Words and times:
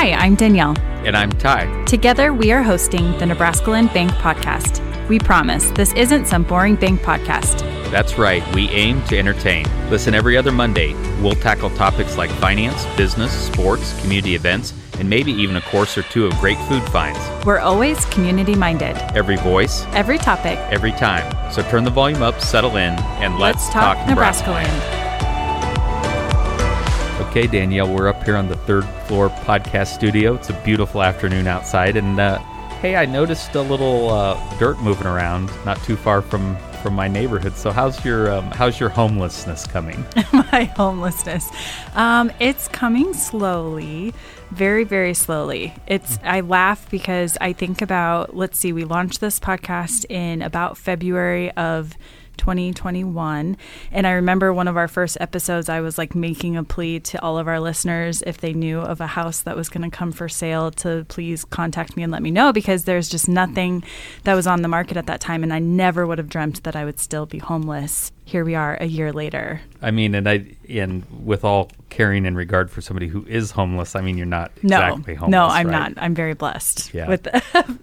Hi, 0.00 0.12
I'm 0.12 0.36
Danielle. 0.36 0.78
And 1.04 1.16
I'm 1.16 1.28
Ty. 1.28 1.82
Together, 1.86 2.32
we 2.32 2.52
are 2.52 2.62
hosting 2.62 3.18
the 3.18 3.26
Nebraska 3.26 3.72
Land 3.72 3.92
Bank 3.92 4.12
podcast. 4.12 4.78
We 5.08 5.18
promise 5.18 5.72
this 5.72 5.92
isn't 5.94 6.26
some 6.26 6.44
boring 6.44 6.76
bank 6.76 7.00
podcast. 7.00 7.62
That's 7.90 8.16
right, 8.16 8.46
we 8.54 8.68
aim 8.68 9.02
to 9.06 9.18
entertain. 9.18 9.66
Listen 9.90 10.14
every 10.14 10.36
other 10.36 10.52
Monday. 10.52 10.94
We'll 11.20 11.34
tackle 11.34 11.70
topics 11.70 12.16
like 12.16 12.30
finance, 12.30 12.86
business, 12.96 13.32
sports, 13.32 14.00
community 14.00 14.36
events, 14.36 14.72
and 15.00 15.10
maybe 15.10 15.32
even 15.32 15.56
a 15.56 15.62
course 15.62 15.98
or 15.98 16.04
two 16.04 16.26
of 16.26 16.32
great 16.34 16.58
food 16.68 16.84
finds. 16.90 17.18
We're 17.44 17.58
always 17.58 18.04
community 18.04 18.54
minded. 18.54 18.96
Every 19.16 19.36
voice, 19.38 19.84
every 19.94 20.18
topic, 20.18 20.60
every 20.70 20.92
time. 20.92 21.50
So 21.50 21.62
turn 21.62 21.82
the 21.82 21.90
volume 21.90 22.22
up, 22.22 22.40
settle 22.40 22.76
in, 22.76 22.94
and 23.18 23.36
let's, 23.40 23.64
let's 23.64 23.72
talk, 23.72 23.96
talk, 23.96 24.06
Nebraska, 24.06 24.46
Nebraska 24.50 24.97
Danielle, 27.46 27.94
we're 27.94 28.08
up 28.08 28.24
here 28.24 28.36
on 28.36 28.48
the 28.48 28.56
third 28.56 28.84
floor 29.06 29.28
podcast 29.28 29.94
studio. 29.94 30.34
It's 30.34 30.50
a 30.50 30.62
beautiful 30.64 31.02
afternoon 31.02 31.46
outside, 31.46 31.96
and 31.96 32.18
uh, 32.18 32.38
hey, 32.80 32.96
I 32.96 33.06
noticed 33.06 33.54
a 33.54 33.62
little 33.62 34.10
uh, 34.10 34.58
dirt 34.58 34.80
moving 34.80 35.06
around 35.06 35.50
not 35.64 35.82
too 35.84 35.96
far 35.96 36.22
from 36.22 36.56
from 36.82 36.94
my 36.94 37.06
neighborhood. 37.08 37.54
So 37.56 37.70
how's 37.70 38.04
your 38.04 38.32
um, 38.32 38.50
how's 38.50 38.80
your 38.80 38.88
homelessness 38.88 39.66
coming? 39.66 40.04
my 40.32 40.64
homelessness, 40.76 41.48
um, 41.94 42.32
it's 42.40 42.66
coming 42.68 43.14
slowly, 43.14 44.14
very 44.50 44.84
very 44.84 45.14
slowly. 45.14 45.74
It's 45.86 46.18
I 46.24 46.40
laugh 46.40 46.90
because 46.90 47.38
I 47.40 47.52
think 47.52 47.82
about 47.82 48.34
let's 48.34 48.58
see, 48.58 48.72
we 48.72 48.84
launched 48.84 49.20
this 49.20 49.38
podcast 49.38 50.06
in 50.10 50.42
about 50.42 50.76
February 50.76 51.50
of 51.52 51.96
2021. 52.38 53.56
And 53.92 54.06
I 54.06 54.12
remember 54.12 54.52
one 54.52 54.68
of 54.68 54.76
our 54.76 54.88
first 54.88 55.18
episodes, 55.20 55.68
I 55.68 55.80
was 55.80 55.98
like 55.98 56.14
making 56.14 56.56
a 56.56 56.64
plea 56.64 57.00
to 57.00 57.22
all 57.22 57.38
of 57.38 57.46
our 57.46 57.60
listeners 57.60 58.22
if 58.26 58.38
they 58.38 58.54
knew 58.54 58.78
of 58.78 59.00
a 59.00 59.06
house 59.06 59.42
that 59.42 59.56
was 59.56 59.68
going 59.68 59.88
to 59.88 59.94
come 59.94 60.12
for 60.12 60.28
sale 60.28 60.70
to 60.70 61.04
please 61.08 61.44
contact 61.44 61.96
me 61.96 62.02
and 62.02 62.12
let 62.12 62.22
me 62.22 62.30
know 62.30 62.52
because 62.52 62.84
there's 62.84 63.08
just 63.08 63.28
nothing 63.28 63.84
that 64.24 64.34
was 64.34 64.46
on 64.46 64.62
the 64.62 64.68
market 64.68 64.96
at 64.96 65.06
that 65.06 65.20
time. 65.20 65.42
And 65.42 65.52
I 65.52 65.58
never 65.58 66.06
would 66.06 66.18
have 66.18 66.28
dreamt 66.28 66.64
that 66.64 66.76
I 66.76 66.84
would 66.84 66.98
still 66.98 67.26
be 67.26 67.38
homeless. 67.38 68.12
Here 68.24 68.44
we 68.44 68.54
are 68.54 68.76
a 68.78 68.84
year 68.84 69.12
later. 69.12 69.62
I 69.80 69.90
mean, 69.90 70.14
and 70.14 70.28
I, 70.28 70.54
and 70.68 71.04
with 71.24 71.44
all 71.44 71.70
caring 71.88 72.26
and 72.26 72.36
regard 72.36 72.70
for 72.70 72.82
somebody 72.82 73.08
who 73.08 73.24
is 73.26 73.50
homeless, 73.52 73.96
I 73.96 74.02
mean, 74.02 74.18
you're 74.18 74.26
not 74.26 74.52
no, 74.62 74.76
exactly 74.76 75.14
homeless. 75.14 75.32
No, 75.32 75.46
I'm 75.46 75.66
right? 75.66 75.94
not. 75.94 75.94
I'm 75.96 76.14
very 76.14 76.34
blessed 76.34 76.92
yeah. 76.92 77.08
with 77.08 77.26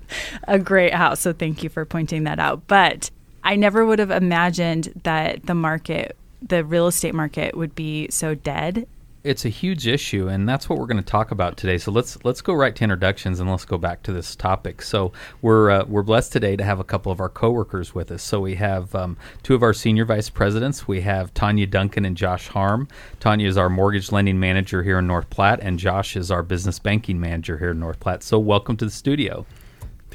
a 0.48 0.60
great 0.60 0.94
house. 0.94 1.22
So 1.22 1.34
thank 1.34 1.64
you 1.64 1.70
for 1.70 1.84
pointing 1.84 2.26
that 2.26 2.40
out. 2.40 2.68
But 2.68 3.10
I 3.46 3.56
never 3.56 3.86
would 3.86 4.00
have 4.00 4.10
imagined 4.10 5.02
that 5.04 5.46
the 5.46 5.54
market, 5.54 6.18
the 6.42 6.66
real 6.66 6.88
estate 6.88 7.14
market, 7.14 7.56
would 7.56 7.76
be 7.76 8.10
so 8.10 8.34
dead. 8.34 8.88
It's 9.24 9.46
a 9.46 9.50
huge 9.50 9.88
issue, 9.88 10.28
and 10.28 10.50
that's 10.50 10.68
what 10.68 10.80
we're 10.80 10.88
going 10.88 10.98
to 10.98 11.04
talk 11.04 11.30
about 11.30 11.56
today. 11.56 11.78
So 11.78 11.92
let's 11.92 12.24
let's 12.24 12.42
go 12.42 12.54
right 12.54 12.76
to 12.76 12.84
introductions, 12.84 13.40
and 13.40 13.50
let's 13.50 13.66
go 13.66 13.78
back 13.78 14.02
to 14.04 14.14
this 14.14 14.36
topic. 14.36 14.82
So 14.82 15.14
we're 15.44 15.70
uh, 15.70 15.86
we're 15.88 16.04
blessed 16.04 16.32
today 16.32 16.56
to 16.56 16.64
have 16.64 16.80
a 16.80 16.84
couple 16.84 17.12
of 17.12 17.20
our 17.20 17.30
coworkers 17.30 17.94
with 17.94 18.12
us. 18.12 18.24
So 18.24 18.40
we 18.40 18.56
have 18.56 18.94
um, 18.96 19.16
two 19.44 19.54
of 19.54 19.62
our 19.62 19.74
senior 19.74 20.06
vice 20.06 20.30
presidents. 20.30 20.88
We 20.88 21.02
have 21.02 21.34
Tanya 21.34 21.68
Duncan 21.68 22.06
and 22.06 22.18
Josh 22.18 22.48
Harm. 22.48 22.88
Tanya 23.20 23.48
is 23.48 23.58
our 23.58 23.70
mortgage 23.70 24.12
lending 24.12 24.40
manager 24.40 24.82
here 24.82 25.00
in 25.00 25.08
North 25.08 25.30
Platte, 25.30 25.60
and 25.62 25.78
Josh 25.80 26.16
is 26.16 26.32
our 26.32 26.44
business 26.44 26.80
banking 26.80 27.20
manager 27.20 27.60
here 27.60 27.72
in 27.72 27.80
North 27.80 28.00
Platte. 28.00 28.24
So 28.24 28.40
welcome 28.40 28.78
to 28.78 28.86
the 28.86 28.92
studio. 28.92 29.46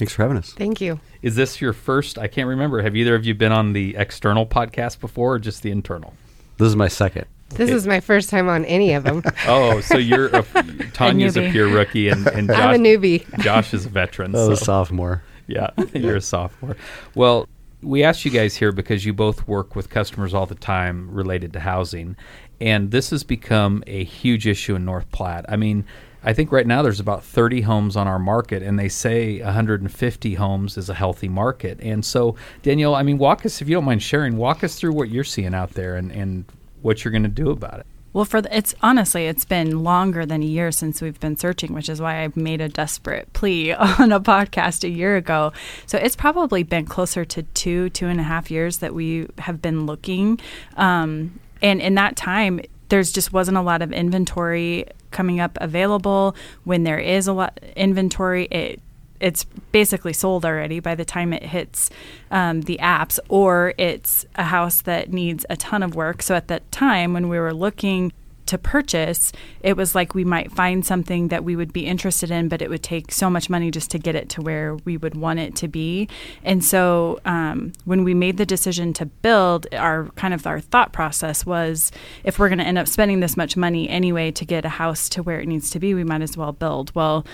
Thanks 0.01 0.15
for 0.15 0.23
having 0.23 0.39
us. 0.39 0.55
Thank 0.55 0.81
you. 0.81 0.99
Is 1.21 1.37
this 1.37 1.61
your 1.61 1.75
first? 1.75 2.17
I 2.17 2.27
can't 2.27 2.49
remember. 2.49 2.81
Have 2.81 2.97
either 2.97 3.15
of 3.15 3.27
you 3.27 3.35
been 3.35 3.53
on 3.53 3.75
the 3.75 3.95
external 3.97 4.47
podcast 4.47 4.99
before 4.99 5.35
or 5.35 5.39
just 5.39 5.63
the 5.63 5.71
internal? 5.71 6.15
This 6.57 6.69
is 6.69 6.75
my 6.75 6.89
second. 6.89 7.27
This 7.51 7.69
it, 7.69 7.77
is 7.77 7.87
my 7.87 8.01
first 8.01 8.31
time 8.31 8.49
on 8.49 8.65
any 8.65 8.95
of 8.95 9.05
them. 9.05 9.23
oh, 9.47 9.83
so 9.83 9.99
you're 9.99 10.29
a, 10.29 10.43
Tanya's 10.95 11.37
a, 11.37 11.49
a, 11.49 11.51
pure 11.51 11.69
rookie 11.69 12.09
and, 12.09 12.27
and 12.29 12.49
Josh, 12.49 12.59
I'm 12.59 12.81
a 12.81 12.83
newbie. 12.83 13.41
Josh 13.41 13.75
is 13.75 13.85
a 13.85 13.91
veteran. 13.91 14.35
Oh, 14.35 14.47
so. 14.47 14.53
a 14.53 14.57
sophomore. 14.57 15.23
Yeah, 15.47 15.69
you're 15.93 16.17
a 16.17 16.23
sophomore. 16.23 16.79
Well, 17.15 17.47
we 17.83 18.03
asked 18.03 18.25
you 18.25 18.31
guys 18.31 18.57
here 18.57 18.73
because 18.73 19.05
you 19.05 19.13
both 19.13 19.47
work 19.47 19.77
with 19.77 19.91
customers 19.91 20.33
all 20.33 20.47
the 20.47 20.55
time 20.55 21.11
related 21.11 21.53
to 21.53 21.61
housing, 21.61 22.17
and 22.59 22.91
this 22.91 23.11
has 23.11 23.23
become 23.23 23.85
a 23.87 24.03
huge 24.05 24.47
issue 24.47 24.77
in 24.77 24.87
North 24.87 25.13
Platte. 25.13 25.45
I 25.47 25.57
mean, 25.57 25.85
I 26.23 26.33
think 26.33 26.53
right 26.53 26.67
now 26.67 26.83
there's 26.83 27.01
about 27.01 27.25
30 27.25 27.63
homes 27.63 27.97
on 27.97 28.07
our 28.07 28.19
market, 28.19 28.63
and 28.63 28.79
they 28.79 28.89
say 28.89 29.41
150 29.41 30.35
homes 30.35 30.77
is 30.77 30.91
a 30.91 30.95
healthy 30.95 31.29
market. 31.29 31.81
And 31.81 32.05
so, 32.05 32.37
Danielle, 32.63 32.95
I 32.95 33.03
mean, 33.03 33.19
walk 33.19 33.47
us, 33.47 33.63
if 33.63 33.69
you 33.69 33.75
don't 33.75 33.85
mind 33.85 34.03
sharing, 34.03 34.37
walk 34.37 34.63
us 34.63 34.77
through 34.77 34.93
what 34.93 35.09
you're 35.09 35.25
seeing 35.25 35.55
out 35.55 35.71
there 35.71 35.97
and, 35.97 36.13
and 36.13 36.45
what 36.83 37.05
you're 37.05 37.13
going 37.13 37.23
to 37.23 37.29
do 37.29 37.51
about 37.51 37.81
it. 37.81 37.87
Well, 38.13 38.25
for 38.25 38.43
the, 38.43 38.55
it's 38.55 38.75
honestly, 38.83 39.27
it's 39.27 39.45
been 39.45 39.85
longer 39.85 40.27
than 40.27 40.43
a 40.43 40.47
year 40.47 40.73
since 40.73 41.01
we've 41.01 41.21
been 41.21 41.37
searching, 41.37 41.73
which 41.73 41.89
is 41.89 42.01
why 42.01 42.25
I 42.25 42.33
made 42.35 42.61
a 42.61 42.69
desperate 42.69 43.33
plea 43.33 43.73
on 43.99 44.13
a 44.13 44.21
podcast 44.21 44.83
a 44.85 44.89
year 44.89 45.17
ago. 45.17 45.53
So 45.87 45.97
it's 45.97 46.17
probably 46.17 46.65
been 46.65 46.87
closer 46.87 47.25
to 47.25 47.43
two, 47.43 47.89
two 47.91 48.09
and 48.09 48.19
a 48.19 48.25
half 48.25 48.51
years 48.51 48.79
that 48.79 48.95
we 48.95 49.29
have 49.39 49.63
been 49.63 49.87
looking. 49.87 50.41
Um, 50.77 51.39
and 51.63 51.81
in 51.81 51.95
that 51.95 52.17
time, 52.17 52.61
there's 52.89 53.13
just 53.13 53.33
wasn't 53.33 53.57
a 53.57 53.63
lot 53.63 53.81
of 53.81 53.93
inventory 53.93 54.87
coming 55.11 55.41
up 55.41 55.59
available. 55.61 56.35
When 56.65 56.85
there 56.85 56.99
is 56.99 57.27
a 57.27 57.33
lot 57.33 57.59
inventory, 57.77 58.45
it 58.47 58.81
it's 59.21 59.45
basically 59.71 60.15
sold 60.15 60.47
already 60.47 60.81
by 60.81 60.95
the 60.95 61.05
time 61.05 61.33
it 61.33 61.43
hits 61.43 61.91
um, 62.31 62.63
the 62.63 62.79
apps, 62.81 63.19
or 63.29 63.75
it's 63.77 64.25
a 64.37 64.45
house 64.45 64.81
that 64.83 65.13
needs 65.13 65.45
a 65.51 65.57
ton 65.57 65.83
of 65.83 65.95
work. 65.95 66.23
So 66.23 66.35
at 66.35 66.49
that 66.49 66.73
time, 66.73 67.13
when 67.13 67.29
we 67.29 67.39
were 67.39 67.53
looking 67.53 68.13
to 68.51 68.59
purchase, 68.59 69.33
it 69.63 69.77
was 69.77 69.95
like 69.95 70.15
we 70.15 70.25
might 70.25 70.53
find 70.53 70.85
something 70.85 71.29
that 71.29 71.45
we 71.45 71.57
would 71.57 71.73
be 71.73 71.87
interested 71.87 72.31
in, 72.31 72.49
but 72.49 72.61
it 72.61 72.69
would 72.69 72.83
take 72.83 73.13
so 73.13 73.31
much 73.31 73.49
money 73.49 73.71
just 73.71 73.91
to 73.93 73.99
get 73.99 74.15
it 74.15 74.29
to 74.31 74.43
where 74.43 74.75
we 74.85 74.97
would 74.97 75.17
want 75.17 75.39
it 75.39 75.55
to 75.57 75.69
be. 75.69 76.09
And 76.45 76.65
so 76.65 77.21
um, 77.25 77.73
when 77.85 78.05
we 78.05 78.13
made 78.13 78.37
the 78.37 78.47
decision 78.47 78.93
to 78.95 79.07
build, 79.07 79.67
our 79.73 80.07
kind 80.17 80.35
of 80.35 80.47
our 80.47 80.61
thought 80.61 80.93
process 80.93 81.47
was 81.47 81.93
if 82.25 82.39
we're 82.39 82.49
going 82.49 82.59
to 82.59 82.67
end 82.67 82.79
up 82.79 82.89
spending 82.89 83.21
this 83.21 83.37
much 83.37 83.57
money 83.57 83.89
anyway 83.89 84.31
to 84.33 84.45
get 84.45 84.65
a 84.65 84.69
house 84.69 85.09
to 85.11 85.23
where 85.23 85.41
it 85.41 85.47
needs 85.47 85.71
to 85.71 85.79
be, 85.79 85.95
we 85.95 86.05
might 86.05 86.23
as 86.23 86.37
well 86.37 86.53
build. 86.53 86.93
Well, 86.95 87.25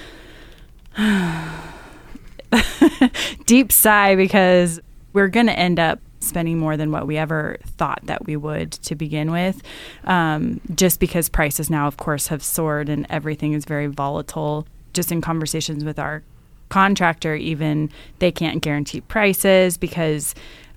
deep 3.46 3.72
sigh 3.72 4.16
because 4.16 4.80
we're 5.12 5.28
going 5.28 5.46
to 5.46 5.58
end 5.58 5.80
up 5.80 6.00
spending 6.20 6.58
more 6.58 6.76
than 6.76 6.90
what 6.90 7.06
we 7.06 7.16
ever 7.16 7.58
thought 7.76 8.00
that 8.04 8.26
we 8.26 8.36
would 8.36 8.72
to 8.72 8.94
begin 8.94 9.30
with, 9.30 9.62
um, 10.04 10.60
just 10.74 11.00
because 11.00 11.28
prices 11.28 11.70
now, 11.70 11.86
of 11.86 11.96
course, 11.96 12.28
have 12.28 12.42
soared 12.42 12.88
and 12.88 13.06
everything 13.10 13.52
is 13.52 13.64
very 13.64 13.86
volatile. 13.86 14.66
Just 14.92 15.12
in 15.12 15.20
conversations 15.20 15.84
with 15.84 15.98
our 15.98 16.22
contractor, 16.68 17.34
even 17.34 17.90
they 18.18 18.32
can't 18.32 18.62
guarantee 18.62 19.00
prices 19.02 19.76
because 19.76 20.34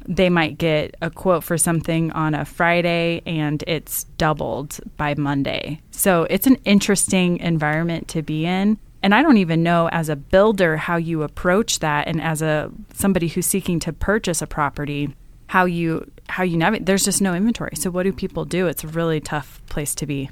they 0.08 0.30
might 0.30 0.58
get 0.58 0.96
a 1.02 1.10
quote 1.10 1.44
for 1.44 1.58
something 1.58 2.12
on 2.12 2.34
a 2.34 2.46
Friday 2.46 3.22
and 3.26 3.64
it's 3.68 4.06
doubled 4.18 4.80
by 4.98 5.14
Monday. 5.16 5.82
So 5.92 6.24
it's 6.30 6.48
an 6.48 6.58
interesting 6.66 7.38
environment 7.38 8.08
to 8.10 8.22
be 8.22 8.46
in. 8.46 8.80
And 9.02 9.16
I 9.16 9.22
don't 9.22 9.38
even 9.38 9.64
know 9.64 9.88
as 9.90 10.10
a 10.10 10.16
builder 10.16 10.78
how 10.78 10.98
you 10.98 11.24
approach 11.24 11.80
that 11.80 12.08
and 12.08 12.22
as 12.22 12.42
a 12.42 12.72
somebody 12.94 13.30
who's 13.30 13.46
seeking 13.46 13.80
to 13.82 13.94
purchase 13.94 14.42
a 14.42 14.48
property 14.48 15.16
how 15.50 15.66
you 15.66 16.10
how 16.28 16.44
you 16.44 16.58
navigate. 16.58 16.86
There's 16.86 17.04
just 17.04 17.24
no 17.24 17.34
inventory. 17.34 17.76
So 17.76 17.90
what 17.90 18.04
do 18.04 18.14
people 18.14 18.46
do? 18.46 18.68
It's 18.68 18.84
a 18.84 18.88
really 18.88 19.20
tough 19.20 19.64
place 19.66 19.96
to 19.96 20.06
be. 20.06 20.30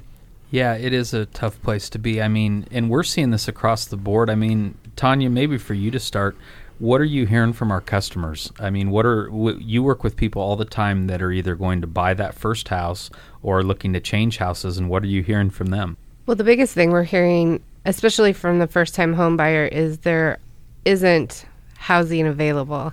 Yeah, 0.52 0.74
it 0.74 0.92
is 0.92 1.12
a 1.12 1.26
tough 1.26 1.60
place 1.60 1.90
to 1.90 1.98
be. 1.98 2.22
I 2.22 2.28
mean, 2.28 2.68
and 2.70 2.88
we're 2.88 3.02
seeing 3.02 3.32
this 3.32 3.48
across 3.48 3.84
the 3.84 3.96
board. 3.96 4.30
I 4.30 4.36
mean, 4.36 4.78
Tanya, 4.94 5.28
maybe 5.28 5.58
for 5.58 5.74
you 5.74 5.90
to 5.90 5.98
start, 5.98 6.36
what 6.78 7.00
are 7.00 7.04
you 7.04 7.26
hearing 7.26 7.52
from 7.52 7.72
our 7.72 7.80
customers? 7.80 8.52
I 8.60 8.70
mean, 8.70 8.90
what 8.90 9.04
are 9.06 9.28
you 9.58 9.82
work 9.82 10.04
with 10.04 10.14
people 10.14 10.40
all 10.40 10.54
the 10.54 10.64
time 10.64 11.08
that 11.08 11.20
are 11.20 11.32
either 11.32 11.56
going 11.56 11.80
to 11.80 11.88
buy 11.88 12.14
that 12.14 12.36
first 12.36 12.68
house 12.68 13.10
or 13.42 13.64
looking 13.64 13.92
to 13.94 14.00
change 14.00 14.38
houses, 14.38 14.78
and 14.78 14.88
what 14.88 15.02
are 15.02 15.08
you 15.08 15.24
hearing 15.24 15.50
from 15.50 15.66
them? 15.66 15.96
Well, 16.26 16.36
the 16.36 16.44
biggest 16.44 16.74
thing 16.74 16.92
we're 16.92 17.02
hearing, 17.02 17.60
especially 17.84 18.32
from 18.32 18.60
the 18.60 18.68
first-time 18.68 19.14
home 19.14 19.36
buyer, 19.36 19.66
is 19.66 19.98
there 19.98 20.38
isn't 20.84 21.44
housing 21.76 22.28
available, 22.28 22.92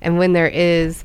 and 0.00 0.16
when 0.16 0.32
there 0.32 0.48
is, 0.48 1.04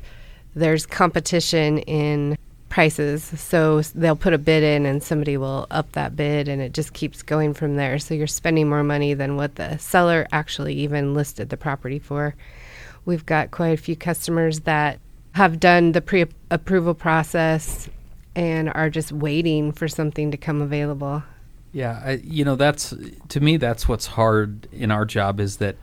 there's 0.54 0.86
competition 0.86 1.78
in 1.78 2.36
prices. 2.68 3.22
So 3.22 3.82
they'll 3.82 4.16
put 4.16 4.32
a 4.32 4.38
bid 4.38 4.62
in 4.62 4.86
and 4.86 5.02
somebody 5.02 5.36
will 5.36 5.66
up 5.70 5.92
that 5.92 6.16
bid 6.16 6.48
and 6.48 6.62
it 6.62 6.72
just 6.72 6.94
keeps 6.94 7.22
going 7.22 7.52
from 7.52 7.76
there. 7.76 7.98
So 7.98 8.14
you're 8.14 8.26
spending 8.26 8.68
more 8.68 8.82
money 8.82 9.12
than 9.12 9.36
what 9.36 9.56
the 9.56 9.76
seller 9.76 10.26
actually 10.32 10.74
even 10.76 11.12
listed 11.12 11.50
the 11.50 11.58
property 11.58 11.98
for. 11.98 12.34
We've 13.04 13.26
got 13.26 13.50
quite 13.50 13.74
a 13.74 13.76
few 13.76 13.94
customers 13.94 14.60
that 14.60 15.00
have 15.32 15.60
done 15.60 15.92
the 15.92 16.00
pre 16.00 16.26
approval 16.50 16.94
process 16.94 17.90
and 18.34 18.70
are 18.70 18.88
just 18.88 19.12
waiting 19.12 19.72
for 19.72 19.86
something 19.86 20.30
to 20.30 20.36
come 20.38 20.62
available. 20.62 21.22
Yeah, 21.72 22.00
I, 22.04 22.10
you 22.24 22.44
know 22.44 22.56
that's 22.56 22.94
to 23.28 23.40
me 23.40 23.56
that's 23.56 23.88
what's 23.88 24.06
hard 24.06 24.68
in 24.72 24.90
our 24.90 25.04
job 25.04 25.40
is 25.40 25.56
that 25.56 25.76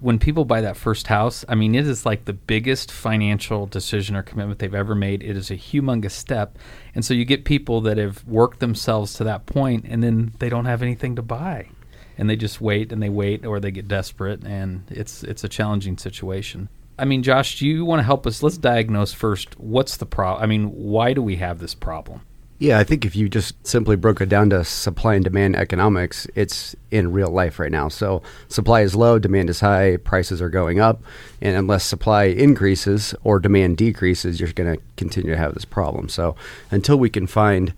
when 0.00 0.18
people 0.18 0.44
buy 0.44 0.60
that 0.60 0.76
first 0.76 1.08
house, 1.08 1.44
I 1.48 1.54
mean, 1.56 1.74
it 1.74 1.86
is 1.86 2.06
like 2.06 2.24
the 2.24 2.32
biggest 2.32 2.92
financial 2.92 3.66
decision 3.66 4.14
or 4.16 4.22
commitment 4.22 4.58
they've 4.60 4.74
ever 4.74 4.94
made. 4.94 5.22
It 5.22 5.36
is 5.36 5.50
a 5.50 5.56
humongous 5.56 6.12
step. 6.12 6.56
And 6.94 7.04
so 7.04 7.14
you 7.14 7.24
get 7.24 7.44
people 7.44 7.80
that 7.82 7.96
have 7.98 8.24
worked 8.26 8.60
themselves 8.60 9.14
to 9.14 9.24
that 9.24 9.46
point 9.46 9.84
and 9.88 10.02
then 10.02 10.32
they 10.38 10.48
don't 10.48 10.66
have 10.66 10.82
anything 10.82 11.16
to 11.16 11.22
buy. 11.22 11.68
and 12.18 12.28
they 12.28 12.36
just 12.36 12.60
wait 12.60 12.92
and 12.92 13.00
they 13.02 13.08
wait 13.08 13.46
or 13.46 13.60
they 13.60 13.70
get 13.70 13.86
desperate 13.88 14.42
and 14.44 14.82
it's 14.90 15.22
it's 15.22 15.44
a 15.44 15.48
challenging 15.48 15.96
situation. 15.96 16.68
I 16.98 17.04
mean, 17.04 17.22
Josh, 17.22 17.60
do 17.60 17.66
you 17.66 17.84
want 17.84 18.00
to 18.00 18.04
help 18.04 18.26
us? 18.26 18.42
Let's 18.42 18.58
diagnose 18.58 19.12
first. 19.12 19.58
What's 19.60 19.96
the 19.96 20.06
problem? 20.06 20.42
I 20.42 20.46
mean, 20.46 20.64
why 20.64 21.12
do 21.12 21.22
we 21.22 21.36
have 21.36 21.60
this 21.60 21.74
problem? 21.74 22.22
Yeah, 22.60 22.80
I 22.80 22.84
think 22.84 23.04
if 23.04 23.14
you 23.14 23.28
just 23.28 23.64
simply 23.64 23.94
broke 23.94 24.20
it 24.20 24.28
down 24.28 24.50
to 24.50 24.64
supply 24.64 25.14
and 25.14 25.22
demand 25.22 25.54
economics, 25.54 26.26
it's 26.34 26.74
in 26.90 27.12
real 27.12 27.30
life 27.30 27.60
right 27.60 27.70
now. 27.70 27.86
So 27.86 28.20
supply 28.48 28.80
is 28.80 28.96
low, 28.96 29.20
demand 29.20 29.48
is 29.48 29.60
high, 29.60 29.96
prices 29.98 30.42
are 30.42 30.48
going 30.48 30.80
up, 30.80 31.00
and 31.40 31.56
unless 31.56 31.84
supply 31.84 32.24
increases 32.24 33.14
or 33.22 33.38
demand 33.38 33.76
decreases, 33.76 34.40
you're 34.40 34.52
going 34.52 34.74
to 34.74 34.82
continue 34.96 35.30
to 35.30 35.36
have 35.36 35.54
this 35.54 35.64
problem. 35.64 36.08
So 36.08 36.34
until 36.72 36.98
we 36.98 37.10
can 37.10 37.28
find 37.28 37.74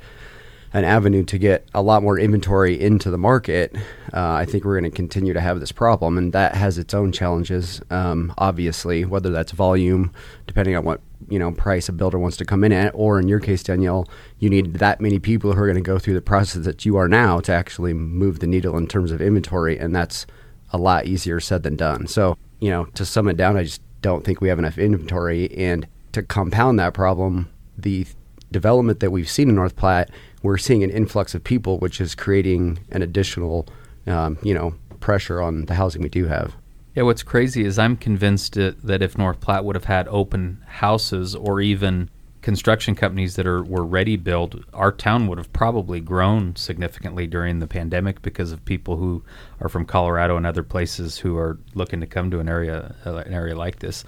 an 0.73 0.85
avenue 0.85 1.25
to 1.25 1.39
get 1.39 1.69
a 1.75 1.83
lot 1.83 2.03
more 2.03 2.19
inventory 2.19 2.81
into 2.81 3.11
the 3.11 3.19
market, 3.19 3.75
uh, 4.13 4.33
I 4.33 4.45
think 4.45 4.65
we're 4.65 4.79
going 4.79 4.91
to 4.91 4.97
continue 4.97 5.33
to 5.33 5.41
have 5.41 5.59
this 5.59 5.73
problem, 5.73 6.17
and 6.17 6.33
that 6.33 6.55
has 6.55 6.79
its 6.79 6.95
own 6.95 7.11
challenges. 7.11 7.81
Um, 7.91 8.33
obviously, 8.39 9.05
whether 9.05 9.31
that's 9.31 9.53
volume, 9.53 10.13
depending 10.47 10.77
on 10.77 10.85
what 10.85 11.01
you 11.29 11.39
know 11.39 11.53
price 11.53 11.89
a 11.89 11.93
builder 11.93 12.19
wants 12.19 12.37
to 12.39 12.45
come 12.45 12.63
in 12.63 12.73
at, 12.73 12.93
or 12.95 13.19
in 13.19 13.27
your 13.27 13.41
case, 13.41 13.63
Danielle, 13.63 14.09
you 14.39 14.49
need 14.49 14.75
that 14.75 15.01
many 15.01 15.19
people 15.19 15.53
who 15.53 15.61
are 15.61 15.67
going 15.67 15.75
to 15.75 15.81
go 15.81 15.99
through 15.99 16.15
the 16.15 16.21
process 16.21 16.65
that 16.65 16.85
you 16.85 16.97
are 16.97 17.09
now 17.09 17.41
to 17.41 17.53
actually 17.53 17.93
move 17.93 18.39
the 18.39 18.47
needle 18.47 18.77
in 18.77 18.87
terms 18.87 19.11
of 19.11 19.21
inventory, 19.21 19.79
and 19.79 19.95
that's 19.95 20.25
a 20.73 20.79
lot 20.79 21.07
easier 21.07 21.41
said 21.41 21.65
than 21.65 21.75
done. 21.75 22.07
So, 22.07 22.39
you 22.61 22.71
know, 22.71 22.85
to 22.85 23.05
sum 23.05 23.29
it 23.29 23.37
down, 23.37 23.57
I 23.57 23.65
just 23.65 23.83
don't 24.03 24.25
think 24.25 24.41
we 24.41 24.49
have 24.49 24.59
enough 24.61 24.79
inventory, 24.79 25.53
and 25.57 25.87
to 26.13 26.23
compound 26.23 26.79
that 26.79 26.95
problem, 26.95 27.51
the 27.77 28.07
development 28.51 29.01
that 29.01 29.11
we've 29.11 29.31
seen 29.31 29.49
in 29.49 29.55
North 29.55 29.77
Platte 29.77 30.11
we're 30.43 30.59
seeing 30.59 30.83
an 30.83 30.91
influx 30.91 31.35
of 31.35 31.45
people, 31.45 31.79
which 31.79 32.01
is 32.01 32.15
creating 32.15 32.81
an 32.91 33.03
additional, 33.03 33.67
um, 34.07 34.39
you 34.43 34.55
know, 34.55 34.75
pressure 35.01 35.41
on 35.41 35.67
the 35.67 35.75
housing 35.75 36.03
we 36.03 36.09
do 36.09 36.27
have. 36.27 36.55
Yeah, 36.95 37.05
what's 37.05 37.23
crazy 37.23 37.65
is 37.65 37.79
I'm 37.79 37.97
convinced 37.97 38.55
that 38.55 39.03
if 39.03 39.17
North 39.17 39.41
Platte 39.41 39.65
would 39.65 39.77
have 39.77 39.85
had 39.85 40.09
open 40.09 40.63
houses 40.67 41.35
or 41.35 41.61
even 41.61 42.11
construction 42.43 42.95
companies 42.95 43.37
that 43.37 43.47
are 43.47 43.63
were 43.63 43.85
ready 43.85 44.17
built, 44.17 44.55
our 44.73 44.91
town 44.91 45.27
would 45.27 45.39
have 45.39 45.53
probably 45.53 46.01
grown 46.01 46.57
significantly 46.57 47.27
during 47.27 47.59
the 47.59 47.67
pandemic 47.67 48.23
because 48.23 48.51
of 48.51 48.65
people 48.65 48.97
who 48.97 49.23
are 49.61 49.69
from 49.69 49.85
Colorado 49.85 50.37
and 50.37 50.47
other 50.47 50.63
places 50.63 51.19
who 51.19 51.37
are 51.37 51.59
looking 51.75 52.01
to 52.01 52.07
come 52.07 52.31
to 52.31 52.41
an 52.41 52.49
area 52.49 52.95
uh, 53.07 53.17
an 53.17 53.33
area 53.33 53.55
like 53.55 53.79
this. 53.79 54.05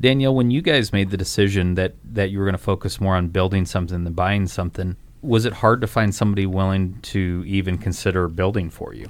Danielle, 0.00 0.34
when 0.34 0.50
you 0.50 0.62
guys 0.62 0.92
made 0.92 1.10
the 1.10 1.16
decision 1.16 1.74
that 1.74 1.94
that 2.04 2.30
you 2.30 2.38
were 2.38 2.44
going 2.44 2.52
to 2.52 2.58
focus 2.58 3.00
more 3.00 3.16
on 3.16 3.28
building 3.28 3.64
something 3.64 4.04
than 4.04 4.12
buying 4.12 4.46
something, 4.46 4.96
was 5.26 5.44
it 5.44 5.52
hard 5.52 5.80
to 5.80 5.86
find 5.86 6.14
somebody 6.14 6.46
willing 6.46 6.98
to 7.02 7.42
even 7.46 7.78
consider 7.78 8.28
building 8.28 8.70
for 8.70 8.94
you? 8.94 9.08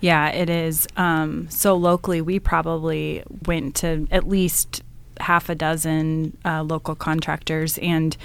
Yeah, 0.00 0.28
it 0.28 0.48
is. 0.48 0.86
Um, 0.96 1.48
so 1.50 1.74
locally, 1.74 2.20
we 2.20 2.38
probably 2.38 3.22
went 3.46 3.74
to 3.76 4.06
at 4.10 4.28
least 4.28 4.82
half 5.18 5.48
a 5.48 5.54
dozen 5.54 6.36
uh, 6.44 6.62
local 6.62 6.94
contractors, 6.94 7.78
and 7.78 8.16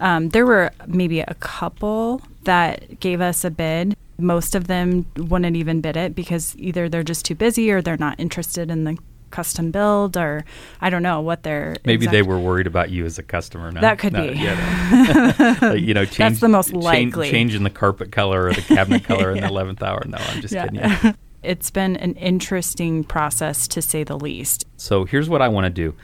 um, 0.00 0.30
there 0.30 0.44
were 0.44 0.72
maybe 0.86 1.20
a 1.20 1.34
couple 1.40 2.20
that 2.44 3.00
gave 3.00 3.20
us 3.20 3.44
a 3.44 3.50
bid. 3.50 3.96
Most 4.18 4.54
of 4.54 4.66
them 4.66 5.06
wouldn't 5.16 5.56
even 5.56 5.80
bid 5.80 5.96
it 5.96 6.14
because 6.14 6.56
either 6.58 6.88
they're 6.88 7.02
just 7.02 7.24
too 7.24 7.34
busy 7.34 7.70
or 7.70 7.80
they're 7.80 7.96
not 7.96 8.18
interested 8.18 8.70
in 8.70 8.84
the 8.84 8.98
custom 9.32 9.72
build 9.72 10.16
or 10.16 10.44
I 10.80 10.90
don't 10.90 11.02
know 11.02 11.20
what 11.20 11.42
they're 11.42 11.76
maybe 11.84 12.04
exact- 12.04 12.12
they 12.12 12.22
were 12.22 12.38
worried 12.38 12.68
about 12.68 12.90
you 12.90 13.04
as 13.04 13.18
a 13.18 13.22
customer. 13.22 13.72
No, 13.72 13.80
that 13.80 13.98
could 13.98 14.12
no, 14.12 14.28
be. 14.28 14.38
Yeah, 14.38 15.56
no. 15.62 15.72
you 15.72 15.94
know, 15.94 16.04
change, 16.04 16.16
that's 16.16 16.40
the 16.40 16.48
most 16.48 16.72
likely 16.72 17.30
change, 17.30 17.54
in 17.54 17.64
the 17.64 17.70
carpet 17.70 18.12
color 18.12 18.46
or 18.46 18.52
the 18.52 18.62
cabinet 18.62 19.02
color 19.12 19.30
yeah. 19.30 19.38
in 19.38 19.40
the 19.42 19.48
eleventh 19.48 19.82
hour. 19.82 20.02
No, 20.06 20.18
I'm 20.18 20.40
just 20.40 20.54
yeah. 20.54 20.64
kidding. 20.64 20.80
Yeah. 20.80 21.12
it's 21.42 21.70
been 21.70 21.96
an 21.96 22.14
interesting 22.14 23.02
process 23.02 23.66
to 23.68 23.82
say 23.82 24.04
the 24.04 24.16
least. 24.16 24.64
So 24.76 25.04
here's 25.04 25.28
what 25.28 25.42
I 25.42 25.48
want 25.48 25.64
to 25.64 25.70
do. 25.70 25.94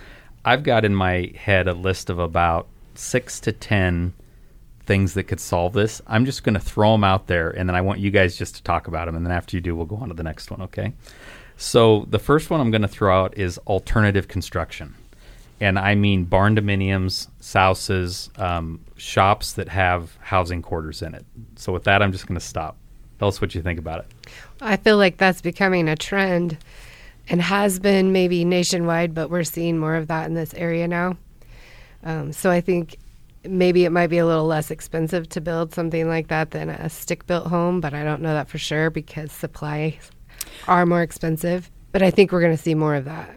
I've 0.44 0.62
got 0.62 0.84
in 0.84 0.94
my 0.94 1.32
head 1.36 1.68
a 1.68 1.74
list 1.74 2.10
of 2.10 2.18
about 2.18 2.66
six 2.94 3.38
to 3.40 3.52
ten 3.52 4.14
things 4.88 5.14
that 5.14 5.24
could 5.24 5.38
solve 5.38 5.74
this. 5.74 6.00
I'm 6.06 6.24
just 6.24 6.42
going 6.42 6.54
to 6.54 6.60
throw 6.60 6.92
them 6.92 7.04
out 7.04 7.26
there, 7.26 7.50
and 7.50 7.68
then 7.68 7.76
I 7.76 7.82
want 7.82 8.00
you 8.00 8.10
guys 8.10 8.36
just 8.36 8.56
to 8.56 8.62
talk 8.62 8.88
about 8.88 9.04
them. 9.04 9.14
And 9.14 9.24
then 9.24 9.32
after 9.32 9.56
you 9.56 9.60
do, 9.60 9.76
we'll 9.76 9.86
go 9.86 9.96
on 9.96 10.08
to 10.08 10.14
the 10.14 10.22
next 10.22 10.50
one. 10.50 10.62
Okay. 10.62 10.94
So 11.58 12.06
the 12.08 12.18
first 12.18 12.50
one 12.50 12.60
I'm 12.60 12.70
going 12.70 12.82
to 12.82 12.88
throw 12.88 13.24
out 13.24 13.36
is 13.36 13.58
alternative 13.66 14.28
construction. 14.28 14.94
And 15.60 15.78
I 15.78 15.94
mean 15.94 16.24
barn 16.24 16.56
dominiums, 16.56 17.28
shouses, 17.42 18.30
um, 18.36 18.80
shops 18.96 19.52
that 19.54 19.68
have 19.68 20.16
housing 20.20 20.62
quarters 20.62 21.02
in 21.02 21.14
it. 21.14 21.26
So 21.56 21.72
with 21.72 21.84
that, 21.84 22.00
I'm 22.00 22.12
just 22.12 22.26
going 22.26 22.38
to 22.38 22.46
stop. 22.46 22.76
Tell 23.18 23.28
us 23.28 23.40
what 23.40 23.54
you 23.54 23.60
think 23.60 23.78
about 23.78 24.00
it. 24.00 24.32
I 24.60 24.76
feel 24.76 24.96
like 24.96 25.16
that's 25.16 25.40
becoming 25.40 25.88
a 25.88 25.96
trend 25.96 26.56
and 27.28 27.42
has 27.42 27.80
been 27.80 28.12
maybe 28.12 28.44
nationwide, 28.44 29.14
but 29.14 29.28
we're 29.28 29.44
seeing 29.44 29.78
more 29.78 29.96
of 29.96 30.06
that 30.06 30.26
in 30.26 30.34
this 30.34 30.54
area 30.54 30.88
now. 30.88 31.16
Um, 32.04 32.32
so 32.32 32.50
I 32.50 32.60
think 32.60 32.96
maybe 33.44 33.84
it 33.84 33.90
might 33.90 34.08
be 34.08 34.18
a 34.18 34.26
little 34.26 34.46
less 34.46 34.70
expensive 34.70 35.28
to 35.30 35.40
build 35.40 35.74
something 35.74 36.08
like 36.08 36.28
that 36.28 36.50
than 36.50 36.68
a 36.68 36.88
stick 36.88 37.26
built 37.26 37.46
home, 37.46 37.80
but 37.80 37.94
I 37.94 38.04
don't 38.04 38.22
know 38.22 38.34
that 38.34 38.48
for 38.48 38.58
sure 38.58 38.90
because 38.90 39.32
supplies 39.32 40.10
are 40.66 40.86
more 40.86 41.02
expensive. 41.02 41.70
But 41.92 42.02
I 42.02 42.10
think 42.10 42.32
we're 42.32 42.40
going 42.40 42.56
to 42.56 42.62
see 42.62 42.74
more 42.74 42.94
of 42.94 43.06
that. 43.06 43.34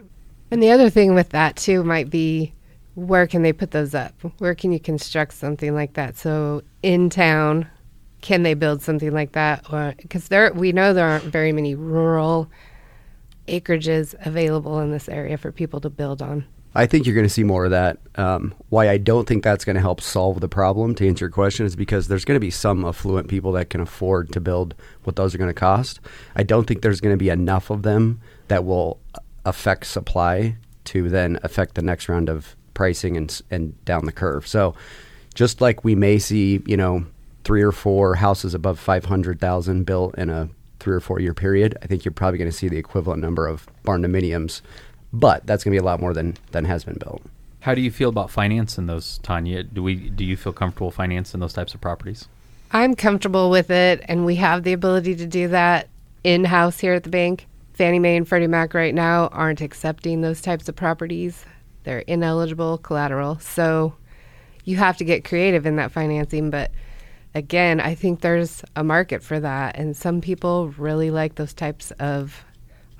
And 0.50 0.62
the 0.62 0.70
other 0.70 0.90
thing 0.90 1.14
with 1.14 1.30
that 1.30 1.56
too 1.56 1.82
might 1.82 2.10
be 2.10 2.52
where 2.94 3.26
can 3.26 3.42
they 3.42 3.52
put 3.52 3.70
those 3.70 3.94
up? 3.94 4.12
Where 4.38 4.54
can 4.54 4.72
you 4.72 4.78
construct 4.78 5.32
something 5.32 5.74
like 5.74 5.94
that? 5.94 6.18
So 6.18 6.62
in 6.82 7.08
town, 7.08 7.66
can 8.20 8.42
they 8.42 8.54
build 8.54 8.82
something 8.82 9.12
like 9.12 9.32
that? 9.32 9.72
Or 9.72 9.94
because 9.96 10.28
there, 10.28 10.52
we 10.52 10.72
know 10.72 10.92
there 10.92 11.08
aren't 11.08 11.24
very 11.24 11.52
many 11.52 11.74
rural 11.74 12.50
acreages 13.48 14.14
available 14.24 14.80
in 14.80 14.90
this 14.90 15.08
area 15.08 15.36
for 15.36 15.52
people 15.52 15.80
to 15.80 15.90
build 15.90 16.22
on. 16.22 16.44
I 16.74 16.86
think 16.86 17.04
you're 17.04 17.14
going 17.14 17.26
to 17.26 17.32
see 17.32 17.44
more 17.44 17.66
of 17.66 17.70
that. 17.72 17.98
Um, 18.16 18.54
why 18.70 18.88
I 18.88 18.96
don't 18.96 19.28
think 19.28 19.44
that's 19.44 19.64
going 19.64 19.74
to 19.74 19.80
help 19.80 20.00
solve 20.00 20.40
the 20.40 20.48
problem, 20.48 20.94
to 20.94 21.06
answer 21.06 21.26
your 21.26 21.30
question, 21.30 21.66
is 21.66 21.76
because 21.76 22.08
there's 22.08 22.24
going 22.24 22.36
to 22.36 22.40
be 22.40 22.50
some 22.50 22.84
affluent 22.84 23.28
people 23.28 23.52
that 23.52 23.68
can 23.68 23.80
afford 23.80 24.32
to 24.32 24.40
build 24.40 24.74
what 25.04 25.16
those 25.16 25.34
are 25.34 25.38
going 25.38 25.50
to 25.50 25.54
cost. 25.54 26.00
I 26.34 26.44
don't 26.44 26.66
think 26.66 26.80
there's 26.80 27.00
going 27.00 27.12
to 27.12 27.18
be 27.18 27.28
enough 27.28 27.68
of 27.68 27.82
them 27.82 28.20
that 28.48 28.64
will 28.64 28.98
affect 29.44 29.86
supply 29.86 30.56
to 30.84 31.08
then 31.10 31.38
affect 31.42 31.74
the 31.74 31.82
next 31.82 32.08
round 32.08 32.28
of 32.28 32.56
pricing 32.74 33.16
and 33.16 33.42
and 33.50 33.84
down 33.84 34.06
the 34.06 34.12
curve. 34.12 34.46
So, 34.46 34.74
just 35.34 35.60
like 35.60 35.84
we 35.84 35.94
may 35.94 36.18
see, 36.18 36.62
you 36.66 36.76
know, 36.76 37.04
three 37.44 37.62
or 37.62 37.72
four 37.72 38.14
houses 38.14 38.54
above 38.54 38.78
five 38.78 39.04
hundred 39.04 39.40
thousand 39.40 39.84
built 39.84 40.16
in 40.16 40.30
a 40.30 40.48
three 40.82 40.94
or 40.94 41.00
four 41.00 41.20
year 41.20 41.34
period, 41.34 41.78
I 41.82 41.86
think 41.86 42.04
you're 42.04 42.12
probably 42.12 42.38
going 42.38 42.50
to 42.50 42.56
see 42.56 42.68
the 42.68 42.78
equivalent 42.78 43.22
number 43.22 43.46
of 43.46 43.66
barndominiums 43.84 44.60
but 45.12 45.46
that's 45.46 45.62
going 45.62 45.72
to 45.72 45.80
be 45.80 45.82
a 45.82 45.84
lot 45.84 46.00
more 46.00 46.14
than 46.14 46.36
than 46.52 46.64
has 46.64 46.84
been 46.84 46.96
built. 46.98 47.22
How 47.60 47.74
do 47.74 47.80
you 47.80 47.90
feel 47.90 48.08
about 48.08 48.30
financing 48.30 48.86
those, 48.86 49.18
Tanya? 49.18 49.62
Do 49.62 49.82
we 49.82 49.94
do 49.94 50.24
you 50.24 50.36
feel 50.36 50.52
comfortable 50.52 50.90
financing 50.90 51.40
those 51.40 51.52
types 51.52 51.74
of 51.74 51.80
properties? 51.80 52.28
I'm 52.72 52.94
comfortable 52.94 53.50
with 53.50 53.70
it, 53.70 54.02
and 54.08 54.24
we 54.24 54.36
have 54.36 54.62
the 54.62 54.72
ability 54.72 55.16
to 55.16 55.26
do 55.26 55.48
that 55.48 55.88
in 56.24 56.44
house 56.44 56.78
here 56.78 56.94
at 56.94 57.04
the 57.04 57.10
bank. 57.10 57.46
Fannie 57.74 57.98
Mae 57.98 58.16
and 58.16 58.26
Freddie 58.26 58.46
Mac 58.46 58.74
right 58.74 58.94
now 58.94 59.28
aren't 59.28 59.60
accepting 59.60 60.22
those 60.22 60.40
types 60.40 60.68
of 60.68 60.76
properties. 60.76 61.44
They're 61.84 62.00
ineligible 62.00 62.78
collateral. 62.78 63.38
So 63.40 63.94
you 64.64 64.76
have 64.76 64.96
to 64.98 65.04
get 65.04 65.24
creative 65.24 65.66
in 65.66 65.76
that 65.76 65.92
financing. 65.92 66.48
But 66.50 66.70
again, 67.34 67.80
I 67.80 67.94
think 67.94 68.20
there's 68.20 68.62
a 68.76 68.84
market 68.84 69.22
for 69.22 69.40
that. 69.40 69.76
And 69.76 69.96
some 69.96 70.20
people 70.20 70.68
really 70.70 71.10
like 71.10 71.36
those 71.36 71.54
types 71.54 71.90
of 71.92 72.44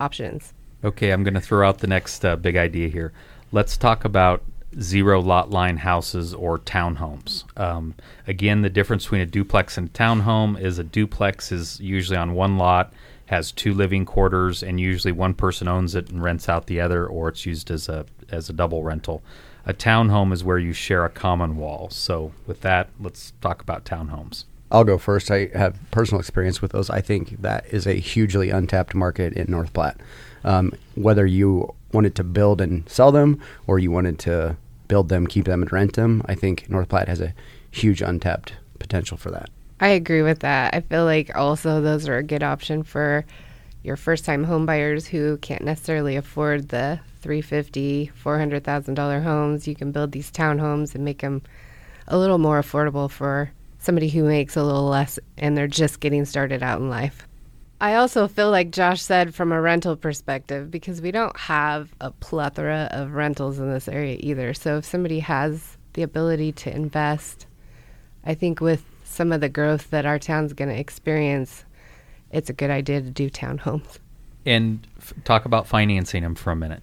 options. 0.01 0.53
Okay, 0.85 1.11
I'm 1.11 1.23
going 1.23 1.35
to 1.35 1.41
throw 1.41 1.67
out 1.67 1.79
the 1.79 1.87
next 1.87 2.25
uh, 2.25 2.37
big 2.37 2.57
idea 2.57 2.89
here. 2.89 3.12
Let's 3.53 3.77
talk 3.77 4.05
about 4.05 4.43
zero 4.81 5.21
lot 5.21 5.51
line 5.51 5.77
houses 5.77 6.35
or 6.35 6.59
townhomes. 6.59 7.45
Um, 7.59 7.95
again, 8.27 8.62
the 8.62 8.71
difference 8.71 9.05
between 9.05 9.21
a 9.21 9.27
duplex 9.27 9.77
and 9.77 9.89
a 9.89 9.93
townhome 9.93 10.61
is 10.61 10.79
a 10.79 10.85
duplex 10.85 11.53
is 11.53 11.79
usually 11.79 12.17
on 12.17 12.33
one 12.33 12.57
lot, 12.59 12.93
has 13.27 13.53
two 13.53 13.75
living 13.75 14.05
quarters, 14.05 14.62
and 14.62 14.81
usually 14.81 15.12
one 15.12 15.35
person 15.35 15.69
owns 15.69 15.95
it 15.95 16.11
and 16.11 16.23
rents 16.23 16.49
out 16.49 16.67
the 16.67 16.81
other, 16.81 17.07
or 17.07 17.29
it's 17.29 17.47
used 17.47 17.71
as 17.71 17.89
a 17.89 18.07
as 18.31 18.49
a 18.49 18.53
double 18.53 18.83
rental. 18.83 19.23
A 19.66 19.73
townhome 19.73 20.33
is 20.33 20.42
where 20.42 20.59
you 20.59 20.73
share 20.73 21.04
a 21.04 21.11
common 21.11 21.57
wall. 21.57 21.88
So, 21.90 22.33
with 22.47 22.62
that, 22.62 22.88
let's 22.99 23.33
talk 23.40 23.62
about 23.62 23.85
townhomes. 23.85 24.45
I'll 24.71 24.85
go 24.85 24.99
first. 24.99 25.31
I 25.31 25.50
have 25.54 25.78
personal 25.90 26.19
experience 26.19 26.62
with 26.62 26.73
those. 26.73 26.88
I 26.88 27.00
think 27.00 27.42
that 27.42 27.66
is 27.66 27.87
a 27.87 27.95
hugely 27.95 28.50
untapped 28.50 28.95
market 28.95 29.35
in 29.35 29.50
North 29.50 29.73
Platte 29.73 30.00
um, 30.45 30.73
whether 30.95 31.26
you 31.26 31.75
wanted 31.92 32.14
to 32.16 32.25
build 32.25 32.61
and 32.61 32.88
sell 32.88 33.12
them 33.12 33.40
or 33.66 33.78
you 33.78 33.90
wanted 33.90 34.19
to 34.21 34.57
build 34.88 35.09
them, 35.09 35.26
keep 35.26 35.45
them, 35.45 35.62
and 35.62 35.73
rent 35.73 35.95
them. 35.95 36.23
I 36.26 36.35
think 36.35 36.69
North 36.69 36.88
Platte 36.88 37.09
has 37.09 37.21
a 37.21 37.35
huge 37.71 38.02
untapped 38.02 38.54
potential 38.78 39.16
for 39.16 39.31
that. 39.31 39.50
I 39.81 39.88
agree 39.88 40.23
with 40.23 40.40
that. 40.40 40.75
I 40.75 40.81
feel 40.81 41.04
like 41.04 41.35
also 41.35 41.81
those 41.81 42.09
are 42.09 42.16
a 42.16 42.23
good 42.23 42.42
option 42.42 42.83
for 42.83 43.25
your 43.83 43.97
first 43.97 44.25
time 44.25 44.47
homebuyers 44.47 45.07
who 45.07 45.37
can't 45.39 45.65
necessarily 45.65 46.17
afford 46.17 46.69
the 46.69 47.01
350 47.21 48.11
$400,000 48.23 49.23
homes. 49.23 49.67
You 49.67 49.75
can 49.75 49.93
build 49.93 50.12
these 50.12 50.31
townhomes 50.31 50.95
and 50.95 51.05
make 51.05 51.21
them 51.21 51.43
a 52.09 52.19
little 52.19 52.39
more 52.39 52.61
affordable 52.61 53.11
for 53.11 53.53
somebody 53.79 54.09
who 54.09 54.25
makes 54.25 54.57
a 54.57 54.62
little 54.62 54.89
less 54.89 55.19
and 55.37 55.57
they're 55.57 55.67
just 55.67 56.01
getting 56.01 56.25
started 56.25 56.62
out 56.62 56.81
in 56.81 56.89
life. 56.89 57.27
I 57.81 57.97
also 57.97 58.29
feel 58.29 58.51
like 58.51 58.71
Josh 58.71 59.03
said 59.03 59.35
from 59.35 59.51
a 59.51 59.61
rental 59.61 59.97
perspective 59.97 60.71
because 60.71 61.03
we 61.03 61.11
don't 61.11 61.37
have 61.37 61.89
a 62.01 62.12
plethora 62.12 62.89
of 62.93 63.12
rentals 63.12 63.59
in 63.59 63.73
this 63.73 63.89
area 63.89 64.17
either. 64.21 64.55
So 64.55 64.79
if 64.79 64.85
somebody 64.85 65.19
has 65.19 65.77
the 65.95 66.03
ability 66.03 66.53
to 66.53 66.73
invest, 66.73 67.47
I 68.25 68.35
think 68.35 68.61
with 68.61 68.85
some 69.03 69.33
of 69.33 69.41
the 69.41 69.49
growth 69.49 69.91
that 69.91 70.07
our 70.07 70.21
town's 70.21 70.53
going 70.53 70.69
to 70.69 70.79
experience, 70.79 71.65
it's 72.33 72.51
a 72.51 72.53
good 72.53 72.71
idea 72.71 73.01
to 73.01 73.11
do 73.11 73.31
townhomes. 73.31 73.99
And 74.45 74.87
f- 74.99 75.12
talk 75.25 75.45
about 75.45 75.67
financing 75.67 76.23
them 76.23 76.35
for 76.35 76.51
a 76.51 76.57
minute. 76.57 76.83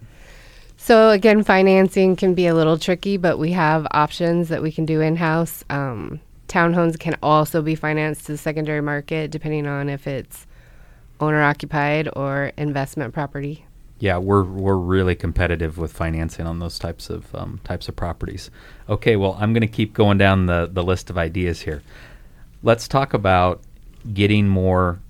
So 0.76 1.10
again, 1.10 1.42
financing 1.44 2.16
can 2.16 2.34
be 2.34 2.46
a 2.46 2.54
little 2.54 2.78
tricky, 2.78 3.18
but 3.18 3.38
we 3.38 3.52
have 3.52 3.86
options 3.90 4.48
that 4.48 4.62
we 4.62 4.72
can 4.72 4.86
do 4.86 5.02
in 5.02 5.16
house. 5.16 5.62
Um, 5.68 6.20
townhomes 6.48 6.98
can 6.98 7.16
also 7.22 7.60
be 7.60 7.74
financed 7.74 8.26
to 8.26 8.32
the 8.32 8.38
secondary 8.38 8.80
market, 8.80 9.30
depending 9.30 9.66
on 9.66 9.90
if 9.90 10.06
it's 10.06 10.46
owner 11.20 11.42
occupied 11.42 12.08
or 12.16 12.52
investment 12.56 13.12
property. 13.12 13.66
Yeah, 13.98 14.16
we're 14.16 14.44
we're 14.44 14.76
really 14.76 15.14
competitive 15.14 15.76
with 15.76 15.92
financing 15.92 16.46
on 16.46 16.58
those 16.58 16.78
types 16.78 17.10
of 17.10 17.34
um, 17.34 17.60
types 17.64 17.86
of 17.86 17.94
properties. 17.94 18.50
Okay, 18.88 19.16
well, 19.16 19.36
I'm 19.38 19.52
going 19.52 19.60
to 19.60 19.66
keep 19.66 19.92
going 19.92 20.16
down 20.16 20.46
the 20.46 20.66
the 20.72 20.82
list 20.82 21.10
of 21.10 21.18
ideas 21.18 21.60
here. 21.60 21.82
Let's 22.62 22.88
talk 22.88 23.12
about 23.12 23.60
getting 24.14 24.48
more 24.48 25.00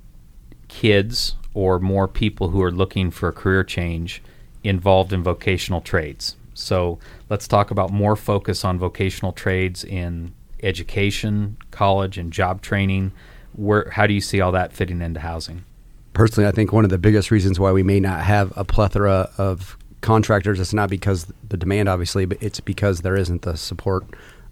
kids 0.70 1.34
or 1.52 1.78
more 1.78 2.08
people 2.08 2.48
who 2.48 2.62
are 2.62 2.72
looking 2.72 3.10
for 3.10 3.28
a 3.28 3.32
career 3.32 3.62
change 3.62 4.22
involved 4.64 5.12
in 5.12 5.22
vocational 5.22 5.80
trades. 5.80 6.36
So 6.54 6.98
let's 7.28 7.46
talk 7.46 7.70
about 7.70 7.90
more 7.90 8.16
focus 8.16 8.64
on 8.64 8.78
vocational 8.78 9.32
trades 9.32 9.84
in 9.84 10.32
education, 10.62 11.56
college, 11.70 12.16
and 12.16 12.32
job 12.32 12.62
training. 12.62 13.12
Where 13.52 13.90
how 13.90 14.06
do 14.06 14.14
you 14.14 14.20
see 14.20 14.40
all 14.40 14.52
that 14.52 14.72
fitting 14.72 15.02
into 15.02 15.20
housing? 15.20 15.64
personally, 16.12 16.48
I 16.48 16.52
think 16.52 16.72
one 16.72 16.84
of 16.84 16.90
the 16.90 16.98
biggest 16.98 17.30
reasons 17.30 17.58
why 17.58 17.72
we 17.72 17.82
may 17.82 18.00
not 18.00 18.20
have 18.20 18.52
a 18.56 18.64
plethora 18.64 19.30
of 19.38 19.76
contractors 20.00 20.58
is 20.60 20.74
not 20.74 20.90
because 20.90 21.32
the 21.48 21.56
demand, 21.56 21.88
obviously, 21.88 22.24
but 22.24 22.42
it's 22.42 22.60
because 22.60 23.00
there 23.00 23.16
isn't 23.16 23.42
the 23.42 23.56
support 23.56 24.04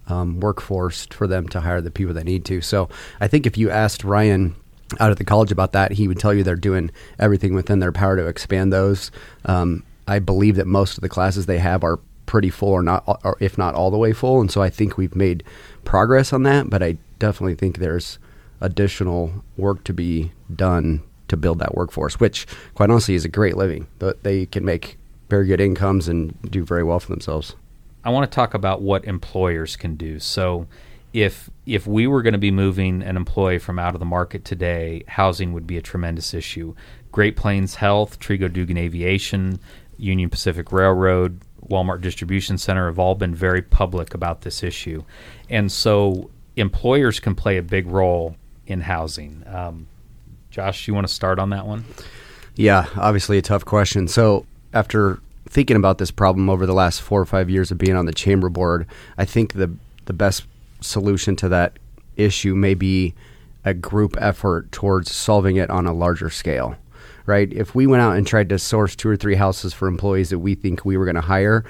um, 0.07 0.39
workforce 0.39 1.05
for 1.07 1.27
them 1.27 1.47
to 1.49 1.61
hire 1.61 1.81
the 1.81 1.91
people 1.91 2.13
they 2.13 2.23
need 2.23 2.45
to. 2.45 2.61
So 2.61 2.89
I 3.19 3.27
think 3.27 3.45
if 3.45 3.57
you 3.57 3.69
asked 3.69 4.03
Ryan 4.03 4.55
out 4.99 5.11
at 5.11 5.17
the 5.17 5.25
college 5.25 5.51
about 5.51 5.73
that, 5.73 5.93
he 5.93 6.07
would 6.07 6.19
tell 6.19 6.33
you 6.33 6.43
they're 6.43 6.55
doing 6.55 6.91
everything 7.19 7.53
within 7.53 7.79
their 7.79 7.91
power 7.91 8.15
to 8.15 8.27
expand 8.27 8.73
those. 8.73 9.11
Um, 9.45 9.83
I 10.07 10.19
believe 10.19 10.55
that 10.55 10.67
most 10.67 10.97
of 10.97 11.01
the 11.01 11.09
classes 11.09 11.45
they 11.45 11.59
have 11.59 11.83
are 11.83 11.99
pretty 12.25 12.49
full, 12.49 12.69
or 12.69 12.81
not, 12.81 13.03
or 13.23 13.37
if 13.39 13.57
not 13.57 13.75
all 13.75 13.91
the 13.91 13.97
way 13.97 14.13
full, 14.13 14.41
and 14.41 14.51
so 14.51 14.61
I 14.61 14.69
think 14.69 14.97
we've 14.97 15.15
made 15.15 15.43
progress 15.83 16.33
on 16.33 16.43
that. 16.43 16.69
But 16.69 16.81
I 16.81 16.97
definitely 17.19 17.55
think 17.55 17.77
there's 17.77 18.19
additional 18.61 19.43
work 19.57 19.83
to 19.85 19.93
be 19.93 20.31
done 20.53 21.01
to 21.27 21.37
build 21.37 21.59
that 21.59 21.75
workforce, 21.75 22.19
which 22.19 22.47
quite 22.73 22.89
honestly 22.89 23.15
is 23.15 23.25
a 23.25 23.29
great 23.29 23.55
living. 23.55 23.87
They 24.23 24.45
can 24.47 24.65
make 24.65 24.97
very 25.29 25.47
good 25.47 25.61
incomes 25.61 26.07
and 26.07 26.39
do 26.51 26.63
very 26.65 26.83
well 26.83 26.99
for 26.99 27.09
themselves. 27.09 27.55
I 28.03 28.09
want 28.09 28.29
to 28.29 28.35
talk 28.35 28.53
about 28.53 28.81
what 28.81 29.05
employers 29.05 29.75
can 29.75 29.95
do. 29.95 30.19
So, 30.19 30.67
if 31.13 31.49
if 31.65 31.87
we 31.87 32.07
were 32.07 32.21
going 32.21 32.33
to 32.33 32.39
be 32.39 32.51
moving 32.51 33.01
an 33.01 33.17
employee 33.17 33.59
from 33.59 33.79
out 33.79 33.95
of 33.95 33.99
the 33.99 34.05
market 34.05 34.45
today, 34.45 35.03
housing 35.07 35.53
would 35.53 35.67
be 35.67 35.77
a 35.77 35.81
tremendous 35.81 36.33
issue. 36.33 36.75
Great 37.11 37.35
Plains 37.35 37.75
Health, 37.75 38.19
Trego 38.19 38.51
Dugan 38.51 38.77
Aviation, 38.77 39.59
Union 39.97 40.29
Pacific 40.29 40.71
Railroad, 40.71 41.41
Walmart 41.67 42.01
Distribution 42.01 42.57
Center 42.57 42.87
have 42.87 42.99
all 42.99 43.15
been 43.15 43.33
very 43.33 43.61
public 43.61 44.13
about 44.13 44.41
this 44.41 44.63
issue, 44.63 45.03
and 45.49 45.71
so 45.71 46.29
employers 46.55 47.19
can 47.19 47.35
play 47.35 47.57
a 47.57 47.63
big 47.63 47.87
role 47.87 48.35
in 48.67 48.81
housing. 48.81 49.43
Um, 49.47 49.87
Josh, 50.51 50.87
you 50.87 50.93
want 50.93 51.07
to 51.07 51.13
start 51.13 51.39
on 51.39 51.49
that 51.51 51.65
one? 51.65 51.85
Yeah, 52.55 52.87
obviously 52.95 53.37
a 53.37 53.41
tough 53.41 53.65
question. 53.65 54.07
So 54.07 54.45
after 54.73 55.19
thinking 55.47 55.77
about 55.77 55.97
this 55.97 56.11
problem 56.11 56.49
over 56.49 56.65
the 56.65 56.73
last 56.73 57.01
four 57.01 57.21
or 57.21 57.25
five 57.25 57.49
years 57.49 57.71
of 57.71 57.77
being 57.77 57.95
on 57.95 58.05
the 58.05 58.13
chamber 58.13 58.49
board, 58.49 58.85
I 59.17 59.25
think 59.25 59.53
the 59.53 59.71
the 60.05 60.13
best 60.13 60.45
solution 60.81 61.35
to 61.37 61.49
that 61.49 61.77
issue 62.15 62.55
may 62.55 62.73
be 62.73 63.15
a 63.65 63.73
group 63.73 64.15
effort 64.19 64.71
towards 64.71 65.11
solving 65.11 65.57
it 65.57 65.69
on 65.69 65.85
a 65.85 65.93
larger 65.93 66.29
scale. 66.29 66.75
Right? 67.25 67.51
If 67.53 67.75
we 67.75 67.85
went 67.85 68.01
out 68.01 68.17
and 68.17 68.25
tried 68.25 68.49
to 68.49 68.57
source 68.57 68.95
two 68.95 69.09
or 69.09 69.15
three 69.15 69.35
houses 69.35 69.73
for 69.73 69.87
employees 69.87 70.31
that 70.31 70.39
we 70.39 70.55
think 70.55 70.83
we 70.83 70.97
were 70.97 71.05
going 71.05 71.15
to 71.15 71.21
hire, 71.21 71.63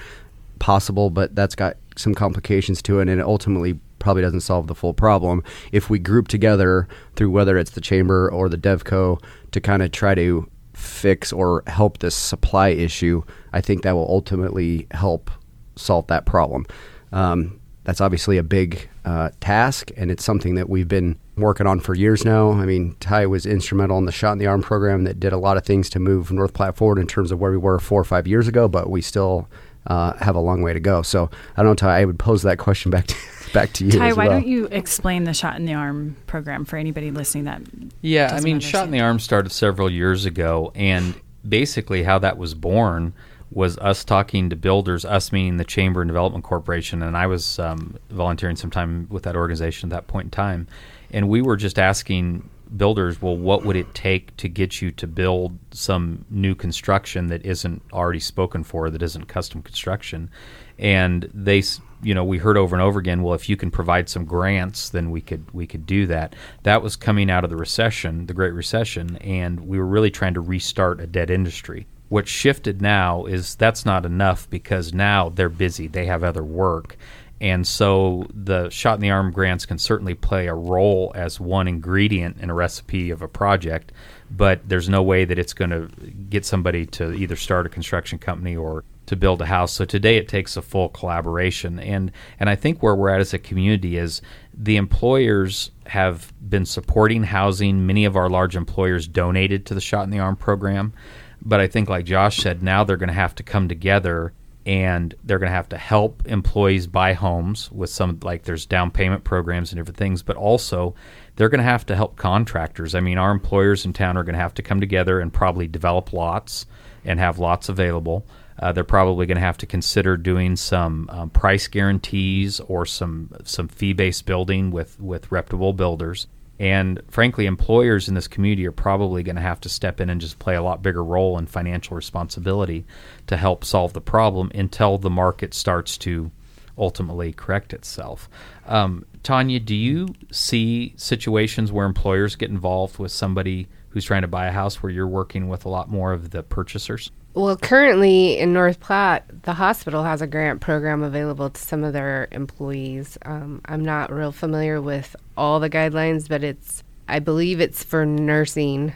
possible, 0.58 1.10
but 1.10 1.34
that's 1.34 1.54
got 1.54 1.76
some 1.96 2.14
complications 2.14 2.80
to 2.82 3.00
it, 3.00 3.08
and 3.08 3.20
it 3.20 3.26
ultimately 3.26 3.78
probably 3.98 4.22
doesn't 4.22 4.40
solve 4.40 4.68
the 4.68 4.74
full 4.74 4.94
problem. 4.94 5.42
If 5.70 5.90
we 5.90 5.98
group 5.98 6.28
together 6.28 6.88
through 7.14 7.30
whether 7.30 7.58
it's 7.58 7.72
the 7.72 7.80
chamber 7.80 8.30
or 8.30 8.48
the 8.48 8.56
DevCo 8.56 9.22
to 9.50 9.60
kind 9.60 9.82
of 9.82 9.92
try 9.92 10.14
to 10.14 10.48
fix 10.72 11.32
or 11.32 11.62
help 11.66 11.98
this 11.98 12.14
supply 12.14 12.68
issue, 12.68 13.22
I 13.52 13.60
think 13.60 13.82
that 13.82 13.92
will 13.92 14.08
ultimately 14.08 14.86
help 14.92 15.30
solve 15.76 16.06
that 16.06 16.24
problem. 16.24 16.64
Um, 17.12 17.59
that's 17.90 18.00
obviously 18.00 18.38
a 18.38 18.44
big 18.44 18.88
uh, 19.04 19.30
task, 19.40 19.90
and 19.96 20.12
it's 20.12 20.22
something 20.22 20.54
that 20.54 20.68
we've 20.68 20.86
been 20.86 21.18
working 21.36 21.66
on 21.66 21.80
for 21.80 21.92
years 21.92 22.24
now. 22.24 22.52
I 22.52 22.64
mean, 22.64 22.94
Ty 23.00 23.26
was 23.26 23.46
instrumental 23.46 23.98
in 23.98 24.04
the 24.04 24.12
Shot 24.12 24.30
in 24.30 24.38
the 24.38 24.46
Arm 24.46 24.62
program 24.62 25.02
that 25.02 25.18
did 25.18 25.32
a 25.32 25.38
lot 25.38 25.56
of 25.56 25.64
things 25.64 25.90
to 25.90 25.98
move 25.98 26.30
North 26.30 26.54
Platte 26.54 26.76
forward 26.76 27.00
in 27.00 27.08
terms 27.08 27.32
of 27.32 27.40
where 27.40 27.50
we 27.50 27.56
were 27.56 27.80
four 27.80 28.00
or 28.00 28.04
five 28.04 28.28
years 28.28 28.46
ago, 28.46 28.68
but 28.68 28.88
we 28.88 29.02
still 29.02 29.48
uh, 29.88 30.12
have 30.18 30.36
a 30.36 30.40
long 30.40 30.62
way 30.62 30.72
to 30.72 30.78
go. 30.78 31.02
So 31.02 31.30
I 31.56 31.64
don't 31.64 31.72
know, 31.72 31.74
Ty. 31.74 32.02
I 32.02 32.04
would 32.04 32.20
pose 32.20 32.42
that 32.42 32.58
question 32.58 32.92
back 32.92 33.08
to 33.08 33.16
back 33.52 33.72
to 33.72 33.84
you. 33.84 33.90
Ty, 33.90 34.12
why 34.12 34.28
well. 34.28 34.38
don't 34.38 34.46
you 34.46 34.66
explain 34.66 35.24
the 35.24 35.34
Shot 35.34 35.56
in 35.56 35.64
the 35.64 35.74
Arm 35.74 36.14
program 36.28 36.64
for 36.64 36.76
anybody 36.76 37.10
listening 37.10 37.42
that? 37.46 37.60
Yeah, 38.02 38.32
I 38.32 38.38
mean, 38.38 38.60
Shot 38.60 38.84
in 38.84 38.92
the 38.92 39.00
Arm 39.00 39.18
started 39.18 39.50
several 39.50 39.90
years 39.90 40.26
ago, 40.26 40.70
and 40.76 41.20
basically 41.48 42.04
how 42.04 42.20
that 42.20 42.38
was 42.38 42.54
born 42.54 43.14
was 43.50 43.76
us 43.78 44.04
talking 44.04 44.50
to 44.50 44.56
builders, 44.56 45.04
us 45.04 45.32
meaning 45.32 45.56
the 45.56 45.64
Chamber 45.64 46.02
and 46.02 46.08
Development 46.08 46.44
Corporation, 46.44 47.02
and 47.02 47.16
I 47.16 47.26
was 47.26 47.58
um, 47.58 47.96
volunteering 48.10 48.56
some 48.56 48.70
time 48.70 49.08
with 49.10 49.24
that 49.24 49.36
organization 49.36 49.90
at 49.90 49.96
that 49.96 50.06
point 50.06 50.26
in 50.26 50.30
time, 50.30 50.68
and 51.10 51.28
we 51.28 51.42
were 51.42 51.56
just 51.56 51.78
asking 51.78 52.48
builders, 52.76 53.20
well, 53.20 53.36
what 53.36 53.64
would 53.64 53.76
it 53.76 53.92
take 53.94 54.36
to 54.36 54.48
get 54.48 54.80
you 54.80 54.92
to 54.92 55.06
build 55.06 55.58
some 55.72 56.24
new 56.30 56.54
construction 56.54 57.26
that 57.26 57.44
isn't 57.44 57.82
already 57.92 58.20
spoken 58.20 58.62
for, 58.62 58.90
that 58.90 59.02
isn't 59.02 59.26
custom 59.26 59.62
construction? 59.62 60.30
And 60.78 61.28
they 61.34 61.62
you 62.02 62.14
know 62.14 62.24
we 62.24 62.38
heard 62.38 62.56
over 62.56 62.74
and 62.74 62.82
over 62.82 62.98
again 62.98 63.22
well 63.22 63.34
if 63.34 63.46
you 63.46 63.58
can 63.58 63.70
provide 63.70 64.08
some 64.08 64.24
grants 64.24 64.88
then 64.88 65.10
we 65.10 65.20
could 65.20 65.44
we 65.52 65.66
could 65.66 65.84
do 65.84 66.06
that. 66.06 66.34
That 66.62 66.82
was 66.82 66.96
coming 66.96 67.30
out 67.30 67.44
of 67.44 67.50
the 67.50 67.56
recession 67.56 68.26
the 68.26 68.32
great 68.32 68.54
recession 68.54 69.16
and 69.18 69.60
we 69.60 69.78
were 69.78 69.86
really 69.86 70.10
trying 70.10 70.34
to 70.34 70.40
restart 70.40 71.00
a 71.00 71.06
dead 71.06 71.30
industry 71.30 71.86
what 72.10 72.28
shifted 72.28 72.82
now 72.82 73.24
is 73.24 73.54
that's 73.54 73.86
not 73.86 74.04
enough 74.04 74.48
because 74.50 74.92
now 74.92 75.30
they're 75.30 75.48
busy 75.48 75.86
they 75.86 76.04
have 76.04 76.22
other 76.22 76.44
work 76.44 76.98
and 77.40 77.66
so 77.66 78.26
the 78.34 78.68
shot 78.68 78.96
in 78.96 79.00
the 79.00 79.10
arm 79.10 79.32
grants 79.32 79.64
can 79.64 79.78
certainly 79.78 80.14
play 80.14 80.46
a 80.46 80.54
role 80.54 81.10
as 81.14 81.40
one 81.40 81.66
ingredient 81.66 82.36
in 82.38 82.50
a 82.50 82.54
recipe 82.54 83.10
of 83.10 83.22
a 83.22 83.28
project 83.28 83.92
but 84.30 84.60
there's 84.68 84.88
no 84.88 85.02
way 85.02 85.24
that 85.24 85.38
it's 85.38 85.54
going 85.54 85.70
to 85.70 85.88
get 86.28 86.44
somebody 86.44 86.84
to 86.84 87.12
either 87.12 87.36
start 87.36 87.64
a 87.64 87.70
construction 87.70 88.18
company 88.18 88.54
or 88.54 88.84
to 89.10 89.16
build 89.16 89.42
a 89.42 89.46
house. 89.46 89.72
So 89.72 89.84
today 89.84 90.18
it 90.18 90.28
takes 90.28 90.56
a 90.56 90.62
full 90.62 90.88
collaboration, 90.88 91.80
and 91.80 92.12
and 92.38 92.48
I 92.48 92.54
think 92.54 92.80
where 92.80 92.94
we're 92.94 93.08
at 93.08 93.20
as 93.20 93.34
a 93.34 93.40
community 93.40 93.96
is 93.96 94.22
the 94.54 94.76
employers 94.76 95.72
have 95.86 96.32
been 96.48 96.64
supporting 96.64 97.24
housing. 97.24 97.84
Many 97.86 98.04
of 98.04 98.14
our 98.14 98.30
large 98.30 98.54
employers 98.54 99.08
donated 99.08 99.66
to 99.66 99.74
the 99.74 99.80
Shot 99.80 100.04
in 100.04 100.10
the 100.10 100.20
Arm 100.20 100.36
program, 100.36 100.92
but 101.42 101.60
I 101.60 101.66
think 101.66 101.88
like 101.88 102.04
Josh 102.04 102.38
said, 102.38 102.62
now 102.62 102.84
they're 102.84 102.96
going 102.96 103.08
to 103.08 103.14
have 103.14 103.34
to 103.36 103.42
come 103.42 103.68
together 103.68 104.32
and 104.66 105.14
they're 105.24 105.38
going 105.38 105.50
to 105.50 105.56
have 105.56 105.70
to 105.70 105.78
help 105.78 106.22
employees 106.26 106.86
buy 106.86 107.14
homes 107.14 107.72
with 107.72 107.90
some 107.90 108.18
like 108.22 108.44
there's 108.44 108.66
down 108.66 108.90
payment 108.90 109.24
programs 109.24 109.72
and 109.72 109.78
different 109.78 109.96
things, 109.96 110.22
but 110.22 110.36
also 110.36 110.94
they're 111.36 111.48
going 111.48 111.60
to 111.60 111.64
have 111.64 111.86
to 111.86 111.96
help 111.96 112.16
contractors. 112.16 112.94
I 112.94 113.00
mean, 113.00 113.16
our 113.16 113.30
employers 113.30 113.84
in 113.84 113.92
town 113.92 114.16
are 114.16 114.22
going 114.22 114.34
to 114.34 114.40
have 114.40 114.54
to 114.54 114.62
come 114.62 114.80
together 114.80 115.20
and 115.20 115.32
probably 115.32 115.66
develop 115.66 116.12
lots 116.12 116.66
and 117.04 117.18
have 117.18 117.38
lots 117.38 117.68
available. 117.68 118.26
Uh, 118.58 118.72
they're 118.72 118.84
probably 118.84 119.24
going 119.24 119.36
to 119.36 119.42
have 119.42 119.56
to 119.56 119.66
consider 119.66 120.18
doing 120.18 120.54
some 120.54 121.08
um, 121.10 121.30
price 121.30 121.66
guarantees 121.66 122.60
or 122.60 122.84
some 122.84 123.30
some 123.44 123.68
fee 123.68 123.94
based 123.94 124.26
building 124.26 124.70
with 124.70 125.00
with 125.00 125.32
reputable 125.32 125.72
builders. 125.72 126.26
And 126.60 127.00
frankly, 127.08 127.46
employers 127.46 128.06
in 128.06 128.14
this 128.14 128.28
community 128.28 128.66
are 128.66 128.72
probably 128.72 129.22
going 129.22 129.36
to 129.36 129.42
have 129.42 129.62
to 129.62 129.70
step 129.70 129.98
in 129.98 130.10
and 130.10 130.20
just 130.20 130.38
play 130.38 130.56
a 130.56 130.62
lot 130.62 130.82
bigger 130.82 131.02
role 131.02 131.38
in 131.38 131.46
financial 131.46 131.96
responsibility 131.96 132.84
to 133.28 133.38
help 133.38 133.64
solve 133.64 133.94
the 133.94 134.00
problem 134.02 134.52
until 134.54 134.98
the 134.98 135.08
market 135.08 135.54
starts 135.54 135.96
to 135.96 136.30
ultimately 136.76 137.32
correct 137.32 137.72
itself. 137.72 138.28
Um, 138.66 139.06
Tanya, 139.22 139.58
do 139.58 139.74
you 139.74 140.08
see 140.30 140.92
situations 140.96 141.72
where 141.72 141.86
employers 141.86 142.36
get 142.36 142.50
involved 142.50 142.98
with 142.98 143.10
somebody 143.10 143.66
who's 143.88 144.04
trying 144.04 144.22
to 144.22 144.28
buy 144.28 144.46
a 144.46 144.52
house 144.52 144.82
where 144.82 144.92
you're 144.92 145.08
working 145.08 145.48
with 145.48 145.64
a 145.64 145.70
lot 145.70 145.88
more 145.88 146.12
of 146.12 146.28
the 146.28 146.42
purchasers? 146.42 147.10
Well, 147.32 147.56
currently 147.56 148.38
in 148.38 148.52
North 148.52 148.80
Platte, 148.80 149.24
the 149.44 149.52
hospital 149.52 150.02
has 150.02 150.20
a 150.20 150.26
grant 150.26 150.60
program 150.60 151.02
available 151.02 151.48
to 151.48 151.60
some 151.60 151.84
of 151.84 151.92
their 151.92 152.26
employees. 152.32 153.16
Um, 153.24 153.60
I'm 153.66 153.84
not 153.84 154.12
real 154.12 154.32
familiar 154.32 154.80
with 154.82 155.14
all 155.36 155.60
the 155.60 155.70
guidelines, 155.70 156.28
but 156.28 156.42
it's 156.42 156.82
I 157.08 157.20
believe 157.20 157.60
it's 157.60 157.84
for 157.84 158.04
nursing 158.04 158.94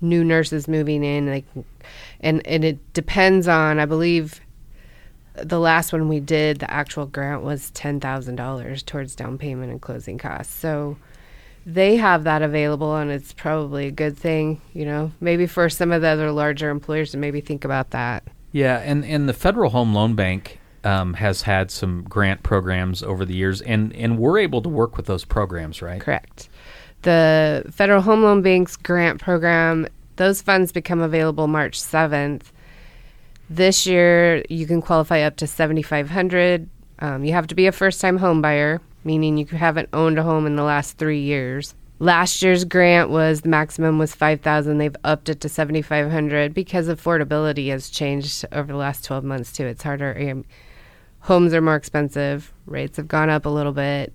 new 0.00 0.22
nurses 0.22 0.68
moving 0.68 1.02
in, 1.02 1.26
like, 1.28 1.44
and 2.20 2.46
and 2.46 2.64
it 2.64 2.92
depends 2.92 3.48
on. 3.48 3.80
I 3.80 3.86
believe 3.86 4.40
the 5.34 5.58
last 5.58 5.92
one 5.92 6.08
we 6.08 6.20
did, 6.20 6.60
the 6.60 6.70
actual 6.70 7.06
grant 7.06 7.42
was 7.42 7.70
ten 7.72 7.98
thousand 7.98 8.36
dollars 8.36 8.84
towards 8.84 9.16
down 9.16 9.36
payment 9.36 9.72
and 9.72 9.80
closing 9.82 10.16
costs. 10.16 10.54
So 10.54 10.96
they 11.66 11.96
have 11.96 12.24
that 12.24 12.42
available, 12.42 12.94
and 12.94 13.10
it's 13.10 13.32
probably 13.32 13.88
a 13.88 13.90
good 13.90 14.16
thing. 14.16 14.60
You 14.72 14.86
know, 14.86 15.12
maybe 15.20 15.46
for 15.46 15.68
some 15.68 15.92
of 15.92 16.00
the 16.00 16.08
other 16.08 16.30
larger 16.30 16.70
employers 16.70 17.10
to 17.10 17.18
maybe 17.18 17.40
think 17.40 17.64
about 17.64 17.90
that. 17.90 18.22
Yeah, 18.52 18.78
and 18.78 19.04
and 19.04 19.28
the 19.28 19.34
Federal 19.34 19.70
Home 19.70 19.92
Loan 19.92 20.14
Bank 20.14 20.60
um, 20.84 21.14
has 21.14 21.42
had 21.42 21.70
some 21.70 22.04
grant 22.04 22.42
programs 22.42 23.02
over 23.02 23.24
the 23.24 23.34
years, 23.34 23.60
and 23.60 23.92
and 23.94 24.18
we're 24.18 24.38
able 24.38 24.62
to 24.62 24.68
work 24.68 24.96
with 24.96 25.06
those 25.06 25.24
programs, 25.24 25.82
right? 25.82 26.00
Correct. 26.00 26.48
The 27.02 27.64
Federal 27.70 28.00
Home 28.02 28.22
Loan 28.22 28.42
Bank's 28.42 28.76
grant 28.76 29.20
program, 29.20 29.86
those 30.16 30.40
funds 30.40 30.72
become 30.72 31.00
available 31.00 31.46
March 31.46 31.78
7th. 31.78 32.42
This 33.50 33.86
year, 33.86 34.42
you 34.48 34.66
can 34.66 34.80
qualify 34.82 35.20
up 35.20 35.36
to 35.36 35.46
7500 35.46 36.68
um, 36.98 37.24
You 37.24 37.32
have 37.32 37.46
to 37.48 37.54
be 37.54 37.66
a 37.66 37.72
first 37.72 38.00
time 38.00 38.16
home 38.16 38.40
buyer, 38.42 38.80
meaning 39.06 39.38
you 39.38 39.46
haven't 39.46 39.88
owned 39.92 40.18
a 40.18 40.24
home 40.24 40.46
in 40.46 40.56
the 40.56 40.64
last 40.64 40.98
three 40.98 41.20
years. 41.20 41.74
Last 41.98 42.42
year's 42.42 42.64
grant 42.64 43.08
was 43.08 43.40
the 43.40 43.48
maximum 43.48 43.98
was 43.98 44.14
5000 44.14 44.76
They've 44.76 44.96
upped 45.04 45.30
it 45.30 45.40
to 45.40 45.48
7500 45.48 46.52
because 46.52 46.88
affordability 46.88 47.70
has 47.70 47.88
changed 47.88 48.44
over 48.52 48.72
the 48.72 48.78
last 48.78 49.04
12 49.04 49.24
months, 49.24 49.52
too. 49.52 49.64
It's 49.64 49.82
harder. 49.82 50.14
Um, 50.30 50.44
homes 51.20 51.54
are 51.54 51.62
more 51.62 51.76
expensive, 51.76 52.52
rates 52.66 52.96
have 52.98 53.08
gone 53.08 53.30
up 53.30 53.46
a 53.46 53.48
little 53.48 53.72
bit. 53.72 54.12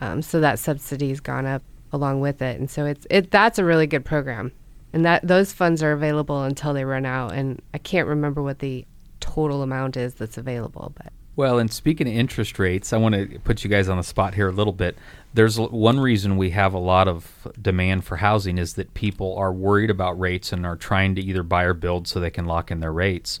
Um, 0.00 0.22
so 0.22 0.40
that 0.40 0.58
subsidy's 0.58 1.20
gone 1.20 1.44
up 1.44 1.62
along 1.92 2.20
with 2.20 2.40
it. 2.40 2.58
And 2.58 2.70
so 2.70 2.86
it's 2.86 3.06
it 3.10 3.30
that's 3.30 3.58
a 3.58 3.64
really 3.64 3.86
good 3.86 4.04
program. 4.04 4.52
And 4.92 5.04
that 5.04 5.26
those 5.26 5.52
funds 5.52 5.82
are 5.82 5.92
available 5.92 6.44
until 6.44 6.72
they 6.72 6.84
run 6.84 7.04
out 7.04 7.32
and 7.32 7.60
I 7.74 7.78
can't 7.78 8.08
remember 8.08 8.42
what 8.42 8.60
the 8.60 8.86
total 9.20 9.62
amount 9.62 9.96
is 9.96 10.14
that's 10.14 10.38
available, 10.38 10.92
but 10.96 11.12
well, 11.38 11.60
and 11.60 11.72
speaking 11.72 12.08
of 12.08 12.14
interest 12.14 12.58
rates, 12.58 12.92
I 12.92 12.96
want 12.96 13.14
to 13.14 13.38
put 13.44 13.62
you 13.62 13.70
guys 13.70 13.88
on 13.88 13.96
the 13.96 14.02
spot 14.02 14.34
here 14.34 14.48
a 14.48 14.52
little 14.52 14.72
bit. 14.72 14.98
There's 15.32 15.56
one 15.56 16.00
reason 16.00 16.36
we 16.36 16.50
have 16.50 16.74
a 16.74 16.80
lot 16.80 17.06
of 17.06 17.46
demand 17.62 18.04
for 18.04 18.16
housing 18.16 18.58
is 18.58 18.74
that 18.74 18.92
people 18.94 19.36
are 19.36 19.52
worried 19.52 19.88
about 19.88 20.18
rates 20.18 20.52
and 20.52 20.66
are 20.66 20.74
trying 20.74 21.14
to 21.14 21.20
either 21.20 21.44
buy 21.44 21.62
or 21.62 21.74
build 21.74 22.08
so 22.08 22.18
they 22.18 22.32
can 22.32 22.46
lock 22.46 22.72
in 22.72 22.80
their 22.80 22.92
rates. 22.92 23.38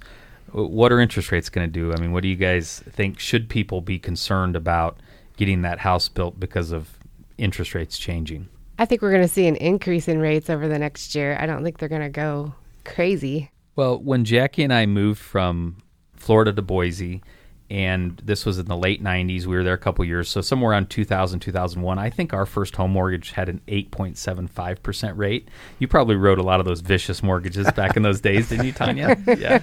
What 0.52 0.92
are 0.92 1.00
interest 1.00 1.32
rates 1.32 1.48
going 1.48 1.66
to 1.66 1.72
do? 1.72 1.92
I 1.92 1.98
mean, 1.98 2.12
what 2.12 2.22
do 2.22 2.28
you 2.28 2.36
guys 2.36 2.84
think? 2.88 3.18
Should 3.18 3.48
people 3.48 3.80
be 3.80 3.98
concerned 3.98 4.54
about 4.54 5.00
getting 5.36 5.62
that 5.62 5.80
house 5.80 6.08
built 6.08 6.38
because 6.38 6.70
of 6.70 7.00
interest 7.36 7.74
rates 7.74 7.98
changing? 7.98 8.48
I 8.78 8.84
think 8.84 9.02
we're 9.02 9.10
going 9.10 9.22
to 9.22 9.28
see 9.28 9.48
an 9.48 9.56
increase 9.56 10.06
in 10.06 10.20
rates 10.20 10.48
over 10.48 10.68
the 10.68 10.78
next 10.78 11.16
year. 11.16 11.36
I 11.40 11.46
don't 11.46 11.64
think 11.64 11.78
they're 11.78 11.88
going 11.88 12.02
to 12.02 12.08
go 12.08 12.54
crazy. 12.84 13.50
Well, 13.74 13.98
when 13.98 14.24
Jackie 14.24 14.62
and 14.62 14.72
I 14.72 14.86
moved 14.86 15.18
from 15.18 15.78
Florida 16.14 16.52
to 16.52 16.62
Boise, 16.62 17.22
and 17.70 18.20
this 18.24 18.46
was 18.46 18.58
in 18.58 18.66
the 18.66 18.76
late 18.76 19.02
90s, 19.02 19.44
we 19.44 19.54
were 19.54 19.62
there 19.62 19.74
a 19.74 19.78
couple 19.78 20.04
years, 20.04 20.28
so 20.28 20.40
somewhere 20.40 20.70
around 20.70 20.88
2000, 20.88 21.40
2001, 21.40 21.98
I 21.98 22.08
think 22.08 22.32
our 22.32 22.46
first 22.46 22.76
home 22.76 22.92
mortgage 22.92 23.32
had 23.32 23.48
an 23.48 23.60
8.75% 23.68 25.16
rate. 25.16 25.48
You 25.78 25.86
probably 25.86 26.16
wrote 26.16 26.38
a 26.38 26.42
lot 26.42 26.60
of 26.60 26.66
those 26.66 26.80
vicious 26.80 27.22
mortgages 27.22 27.70
back 27.72 27.96
in 27.96 28.02
those 28.02 28.20
days, 28.20 28.48
didn't 28.48 28.66
you, 28.66 28.72
Tanya? 28.72 29.16
Yeah. 29.38 29.62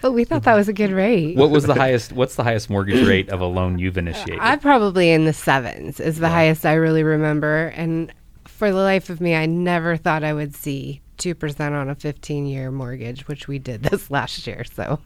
But 0.00 0.12
we 0.12 0.24
thought 0.24 0.44
that 0.44 0.54
was 0.54 0.68
a 0.68 0.72
good 0.72 0.90
rate. 0.90 1.36
What 1.36 1.50
was 1.50 1.64
the 1.64 1.74
highest? 1.74 2.12
What's 2.12 2.36
the 2.36 2.44
highest 2.44 2.70
mortgage 2.70 3.06
rate 3.06 3.28
of 3.28 3.40
a 3.40 3.46
loan 3.46 3.78
you've 3.78 3.98
initiated? 3.98 4.38
I'm 4.40 4.60
probably 4.60 5.10
in 5.10 5.24
the 5.24 5.32
sevens. 5.32 6.00
Is 6.00 6.18
the 6.18 6.26
yeah. 6.26 6.32
highest 6.32 6.64
I 6.64 6.74
really 6.74 7.02
remember, 7.02 7.66
and 7.76 8.12
for 8.44 8.70
the 8.70 8.78
life 8.78 9.10
of 9.10 9.20
me, 9.20 9.34
I 9.34 9.46
never 9.46 9.96
thought 9.96 10.24
I 10.24 10.32
would 10.32 10.54
see 10.54 11.00
two 11.16 11.34
percent 11.34 11.74
on 11.74 11.90
a 11.90 11.94
15 11.94 12.46
year 12.46 12.70
mortgage, 12.70 13.26
which 13.28 13.48
we 13.48 13.58
did 13.58 13.82
this 13.90 14.10
last 14.10 14.46
year. 14.46 14.64
So. 14.64 15.00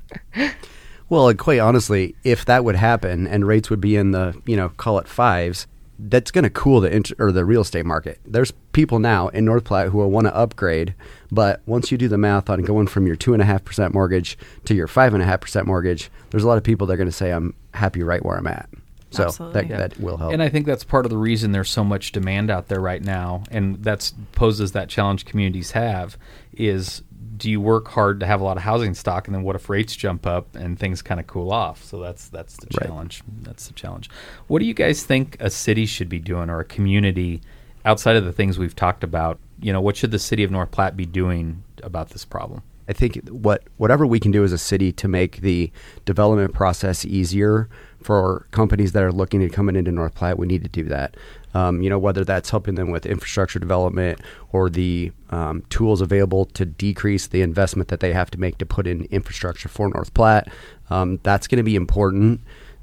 Well, 1.13 1.35
quite 1.35 1.59
honestly, 1.59 2.17
if 2.25 2.47
that 2.47 2.65
would 2.65 2.75
happen 2.75 3.27
and 3.27 3.47
rates 3.47 3.69
would 3.69 3.83
be 3.83 3.97
in 3.97 4.13
the, 4.13 4.35
you 4.47 4.57
know, 4.57 4.71
call 4.71 4.99
it 4.99 5.07
fives, 5.07 5.67
that's 5.99 6.31
going 6.31 6.45
to 6.45 6.49
cool 6.49 6.81
the 6.81 6.91
int- 6.91 7.13
or 7.19 7.31
the 7.31 7.45
real 7.45 7.61
estate 7.61 7.85
market. 7.85 8.19
There's 8.25 8.51
people 8.73 8.99
now 8.99 9.29
in 9.29 9.45
North 9.45 9.65
Platte 9.65 9.91
who 9.91 9.99
will 9.99 10.11
want 10.11 10.27
to 10.27 10.35
upgrade, 10.35 10.95
but 11.31 11.61
once 11.67 11.93
you 11.93 11.99
do 11.99 12.09
the 12.09 12.17
math 12.17 12.49
on 12.49 12.63
going 12.63 12.87
from 12.87 13.07
your 13.07 13.15
two 13.15 13.35
and 13.35 13.43
a 13.43 13.45
half 13.45 13.63
percent 13.63 13.93
mortgage 13.93 14.39
to 14.65 14.75
your 14.75 14.87
five 14.87 15.13
and 15.13 15.23
a 15.23 15.27
half 15.27 15.43
percent 15.43 15.67
mortgage, 15.67 16.11
there's 16.31 16.45
a 16.45 16.49
lot 16.49 16.57
of 16.57 16.65
people 16.65 16.87
that 16.87 16.95
are 16.95 16.97
going 16.97 17.07
to 17.09 17.13
say, 17.13 17.31
"I'm 17.31 17.55
happy 17.75 18.03
right 18.03 18.25
where 18.25 18.39
I'm 18.39 18.47
at." 18.47 18.71
So 19.11 19.29
that, 19.53 19.69
yeah. 19.69 19.77
that 19.77 20.01
will 20.01 20.17
help. 20.17 20.33
And 20.33 20.43
I 20.43 20.49
think 20.49 20.65
that's 20.65 20.83
part 20.83 21.05
of 21.05 21.11
the 21.11 21.19
reason 21.19 21.53
there's 21.53 21.69
so 21.69 21.85
much 21.85 22.13
demand 22.13 22.51
out 22.51 22.69
there 22.69 22.81
right 22.81 23.03
now, 23.03 23.45
and 23.51 23.85
that's 23.85 24.15
poses 24.33 24.73
that 24.73 24.89
challenge 24.89 25.27
communities 25.27 25.73
have 25.73 26.17
is 26.55 27.03
do 27.37 27.51
you 27.51 27.61
work 27.61 27.89
hard 27.89 28.21
to 28.21 28.27
have 28.27 28.41
a 28.41 28.45
lot 28.45 28.57
of 28.57 28.63
housing 28.63 28.95
stock, 28.95 29.27
and 29.27 29.35
then 29.35 29.43
what 29.43 29.57
if 29.57 29.69
rates 29.69 29.97
jump 29.97 30.27
up 30.27 30.55
and 30.55 30.79
things 30.79 31.03
kind 31.03 31.21
of 31.21 31.27
cool 31.27 31.53
off? 31.53 31.83
So 31.85 32.01
that's 32.01 32.29
that's 32.29 32.57
the 32.57 32.67
challenge. 32.67 33.23
Right. 33.27 33.45
That's 33.45 33.67
the 33.67 33.75
challenge. 33.75 34.11
What 34.47 34.61
do 34.61 34.65
you 34.65 34.75
guys 34.75 35.05
think 35.05 35.37
a 35.41 35.51
city 35.51 35.87
should 35.87 36.09
be 36.09 36.19
doing, 36.19 36.51
or 36.51 36.61
a 36.61 36.65
community 36.65 37.41
outside 37.85 38.17
of 38.17 38.25
the 38.25 38.33
things 38.33 38.59
we've 38.59 38.77
talked 38.77 39.05
about? 39.05 39.39
You 39.61 39.73
know, 39.73 39.81
what 39.81 39.97
should 39.97 40.11
the 40.11 40.19
city 40.19 40.45
of 40.45 40.51
North 40.51 40.71
Platte 40.71 40.97
be 40.97 41.07
doing 41.07 41.63
about 41.83 42.11
this 42.11 42.25
problem? 42.25 42.63
I 42.89 42.93
think 42.93 43.29
what 43.29 43.63
whatever 43.77 44.07
we 44.07 44.21
can 44.21 44.33
do 44.33 44.45
as 44.45 44.53
a 44.53 44.59
city 44.59 44.93
to 44.93 45.09
make 45.09 45.41
the 45.41 45.71
development 46.05 46.53
process 46.53 47.05
easier 47.05 47.69
for 48.03 48.47
companies 48.51 48.93
that 48.93 49.03
are 49.03 49.13
looking 49.13 49.43
at 49.43 49.53
coming 49.53 49.77
into 49.77 49.93
North 49.93 50.15
Platte, 50.15 50.39
we 50.39 50.47
need 50.47 50.63
to 50.65 50.69
do 50.69 50.85
that. 50.85 51.17
Um, 51.55 51.83
you 51.83 51.91
know, 51.91 51.99
whether 51.99 52.25
that's 52.25 52.49
helping 52.51 52.77
them 52.77 52.91
with 52.91 53.05
infrastructure 53.05 53.59
development 53.59 54.21
or 54.53 54.71
the 54.71 55.13
um, 55.31 55.63
tools 55.69 56.01
available 56.01 56.47
to 56.47 56.65
decrease 56.65 57.27
the 57.27 57.43
investment 57.43 57.89
that 57.89 58.01
they 58.01 58.13
have 58.13 58.31
to 58.31 58.41
make 58.41 58.59
to 58.59 58.67
put 58.67 58.87
in 58.87 59.05
infrastructure 59.07 59.69
for 59.69 59.89
North 59.89 60.15
Platte. 60.15 60.49
Um, 60.89 61.21
that's 61.23 61.47
going 61.47 61.59
to 61.59 61.63
be 61.63 61.77
important 61.77 62.41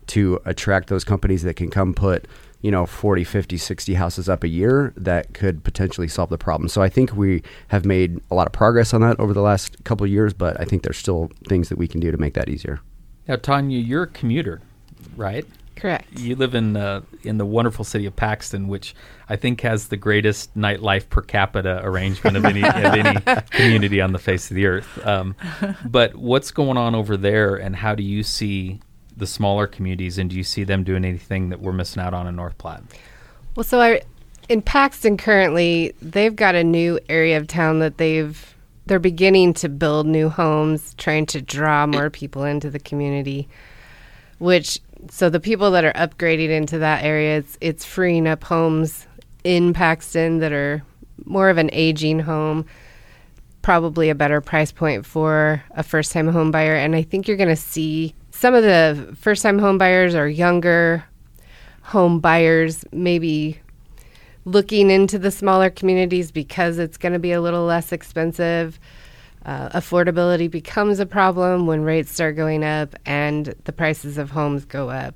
to 0.08 0.40
attract 0.46 0.90
those 0.90 1.04
companies 1.04 1.44
that 1.44 1.56
can 1.56 1.70
come 1.70 1.94
put 1.94 2.28
you 2.62 2.72
know 2.72 2.86
40 2.86 3.24
50 3.24 3.58
60 3.58 3.94
houses 3.94 4.28
up 4.28 4.44
a 4.44 4.48
year 4.48 4.94
that 4.98 5.34
could 5.34 5.64
potentially 5.64 6.08
solve 6.08 6.30
the 6.30 6.38
problem 6.38 6.68
so 6.68 6.82
i 6.82 6.90
think 6.90 7.16
we 7.16 7.44
have 7.70 7.86
made 7.86 8.20
a 8.30 8.36
lot 8.36 8.48
of 8.48 8.54
progress 8.54 8.94
on 8.94 9.02
that 9.02 9.20
over 9.20 9.34
the 9.34 9.42
last 9.42 9.82
couple 9.84 10.04
of 10.04 10.12
years 10.12 10.34
but 10.34 10.60
i 10.60 10.66
think 10.66 10.84
there's 10.84 10.98
still 10.98 11.32
things 11.48 11.70
that 11.70 11.78
we 11.78 11.88
can 11.88 12.00
do 12.00 12.12
to 12.12 12.18
make 12.18 12.34
that 12.34 12.50
easier 12.50 12.82
now 13.28 13.36
tanya 13.36 13.78
you're 13.78 14.04
a 14.04 14.08
commuter 14.08 14.62
right 15.16 15.46
Correct. 15.80 16.20
You 16.20 16.36
live 16.36 16.56
in 16.56 16.76
uh, 16.76 17.02
in 17.24 17.38
the 17.38 17.46
wonderful 17.46 17.86
city 17.86 18.06
of 18.06 18.16
Paxton, 18.16 18.68
which 18.68 18.94
I 19.30 19.38
think 19.38 19.62
has 19.62 19.88
the 19.88 19.96
greatest 19.96 20.56
nightlife 20.58 21.10
per 21.10 21.22
capita 21.22 21.80
arrangement 21.84 22.36
of 22.36 22.44
any 22.44 22.64
of 22.64 22.76
any 22.76 23.42
community 23.52 24.02
on 24.02 24.12
the 24.12 24.20
face 24.20 24.52
of 24.52 24.56
the 24.56 24.66
earth. 24.66 25.08
Um, 25.08 25.36
but 25.86 26.16
what's 26.16 26.52
going 26.52 26.78
on 26.78 26.96
over 26.96 27.16
there, 27.16 27.56
and 27.56 27.78
how 27.78 27.96
do 27.96 28.04
you 28.04 28.24
see 28.24 28.82
the 29.16 29.26
smaller 29.26 29.68
communities, 29.68 30.18
and 30.18 30.30
do 30.30 30.36
you 30.36 30.44
see 30.44 30.66
them 30.66 30.84
doing 30.84 31.06
anything 31.06 31.50
that 31.50 31.62
we're 31.62 31.72
missing 31.72 32.02
out 32.02 32.14
on 32.14 32.28
in 32.28 32.36
North 32.36 32.58
Platte? 32.58 32.84
Well, 33.56 33.64
so 33.64 33.80
I 33.80 34.02
in 34.50 34.62
Paxton 34.62 35.16
currently 35.16 35.94
they've 36.02 36.36
got 36.36 36.56
a 36.56 36.64
new 36.64 37.00
area 37.08 37.38
of 37.38 37.48
town 37.48 37.80
that 37.80 37.98
they've 37.98 38.56
they're 38.86 39.00
beginning 39.00 39.54
to 39.54 39.70
build 39.70 40.08
new 40.08 40.30
homes, 40.30 40.94
trying 40.98 41.28
to 41.28 41.42
draw 41.42 41.86
more 41.86 42.10
people 42.10 42.44
into 42.44 42.70
the 42.70 42.80
community, 42.80 43.48
which 44.40 44.82
so 45.10 45.30
the 45.30 45.40
people 45.40 45.72
that 45.72 45.86
are 45.86 45.94
upgrading 45.94 46.50
into 46.50 46.80
that 46.80 47.04
area, 47.04 47.38
it's, 47.38 47.58
it's 47.62 47.86
freeing 47.86 48.28
up 48.28 48.44
homes 48.44 49.08
in 49.44 49.74
Paxton 49.74 50.40
that 50.40 50.52
are 50.52 50.84
more 51.26 51.50
of 51.50 51.58
an 51.58 51.70
aging 51.72 52.20
home, 52.20 52.66
probably 53.62 54.10
a 54.10 54.16
better 54.16 54.42
price 54.42 54.72
point 54.72 55.06
for 55.06 55.64
a 55.72 55.84
first 55.84 56.12
time 56.12 56.28
home 56.28 56.52
buyer. 56.52 56.76
And 56.76 56.96
I 56.96 57.02
think 57.02 57.28
you're 57.28 57.38
going 57.38 57.50
to 57.50 57.56
see 57.56 58.14
some 58.32 58.54
of 58.54 58.64
the 58.64 59.16
first 59.20 59.42
time 59.44 59.60
home 59.60 59.78
buyers 59.78 60.16
are 60.16 60.28
younger 60.28 61.04
home 61.82 62.20
buyers, 62.20 62.86
maybe 62.92 63.60
looking 64.46 64.90
into 64.90 65.20
the 65.20 65.32
smaller 65.32 65.70
communities 65.70 66.32
because 66.32 66.78
it's 66.78 66.98
going 66.98 67.14
to 67.14 67.20
be 67.20 67.32
a 67.32 67.42
little 67.42 67.66
less 67.66 67.92
expensive. 67.92 68.80
Uh, 69.46 69.70
affordability 69.70 70.52
becomes 70.52 71.00
a 71.00 71.06
problem 71.06 71.66
when 71.66 71.82
rates 71.82 72.12
start 72.12 72.36
going 72.36 72.64
up 72.64 72.96
and 73.06 73.56
the 73.64 73.72
prices 73.72 74.18
of 74.18 74.32
homes 74.32 74.66
go 74.66 74.90
up. 74.90 75.16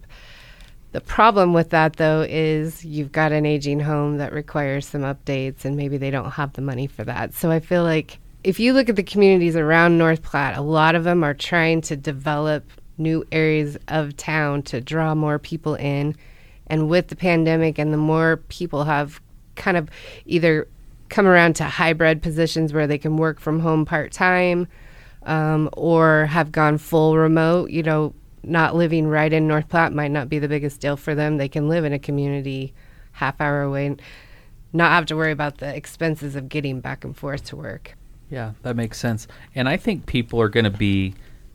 The 0.94 1.02
problem 1.02 1.54
with 1.54 1.72
that, 1.72 1.96
though, 1.96 2.26
is 2.30 2.86
you've 2.86 3.12
got 3.12 3.32
an 3.32 3.48
aging 3.48 3.80
home 3.80 4.18
that 4.18 4.32
requires 4.32 4.88
some 4.88 5.02
updates, 5.02 5.66
and 5.66 5.76
maybe 5.76 5.98
they 5.98 6.12
don't 6.12 6.32
have 6.32 6.54
the 6.54 6.62
money 6.62 6.86
for 6.86 7.04
that. 7.04 7.34
So 7.34 7.50
I 7.50 7.60
feel 7.60 7.84
like 7.84 8.20
if 8.44 8.60
you 8.60 8.74
look 8.74 8.90
at 8.90 8.96
the 8.96 9.04
communities 9.04 9.56
around 9.56 9.98
North 9.98 10.22
Platte, 10.22 10.56
a 10.56 10.62
lot 10.62 10.94
of 10.94 11.04
them 11.04 11.24
are 11.24 11.34
trying 11.34 11.82
to 11.82 11.96
develop 11.96 12.64
new 13.00 13.26
areas 13.32 13.76
of 13.88 14.16
town 14.18 14.62
to 14.64 14.82
draw 14.82 15.16
more 15.16 15.40
people 15.40 15.74
in. 15.76 16.16
And 16.68 16.90
with 16.90 17.08
the 17.08 17.16
pandemic, 17.16 17.80
and 17.80 17.92
the 17.92 17.98
more 17.98 18.38
people 18.50 18.84
have 18.84 19.20
kind 19.56 19.78
of 19.78 19.90
either 20.26 20.68
come 21.14 21.28
around 21.28 21.56
to 21.56 21.64
hybrid 21.64 22.24
positions 22.24 22.74
where 22.74 22.88
they 22.88 22.98
can 22.98 23.18
work 23.18 23.40
from 23.40 23.60
home 23.60 23.86
part 23.86 24.12
time 24.12 24.68
um, 25.28 25.70
or 25.78 26.26
have 26.26 26.52
gone 26.52 26.80
full 26.80 27.16
remote. 27.18 27.70
You 27.70 27.84
know, 27.84 28.16
not 28.42 28.76
living 28.76 29.08
right 29.08 29.32
in 29.32 29.48
North 29.48 29.70
Platte 29.70 29.94
might 29.94 30.10
not 30.10 30.28
be 30.28 30.40
the 30.40 30.48
biggest 30.48 30.82
deal 30.82 30.98
for 30.98 31.14
them. 31.14 31.38
They 31.38 31.48
can 31.48 31.70
live 31.70 31.86
in 31.86 31.94
a 31.94 32.00
community 32.00 32.74
half 33.12 33.40
hour 33.40 33.62
away 33.62 33.86
and 33.86 34.02
not 34.74 34.90
have 34.90 35.06
to 35.06 35.16
worry 35.16 35.32
about 35.32 35.60
the 35.60 35.74
expenses 35.76 36.36
of 36.36 36.50
getting 36.50 36.82
back 36.82 37.04
and 37.04 37.16
forth 37.16 37.44
to 37.46 37.56
work. 37.56 37.96
Yeah, 38.32 38.54
that 38.64 38.76
makes 38.76 38.98
sense. 38.98 39.28
And 39.54 39.70
I 39.70 39.78
think 39.78 40.08
people 40.08 40.42
are 40.42 40.50
going 40.50 40.64
to 40.64 40.72
be 40.72 41.14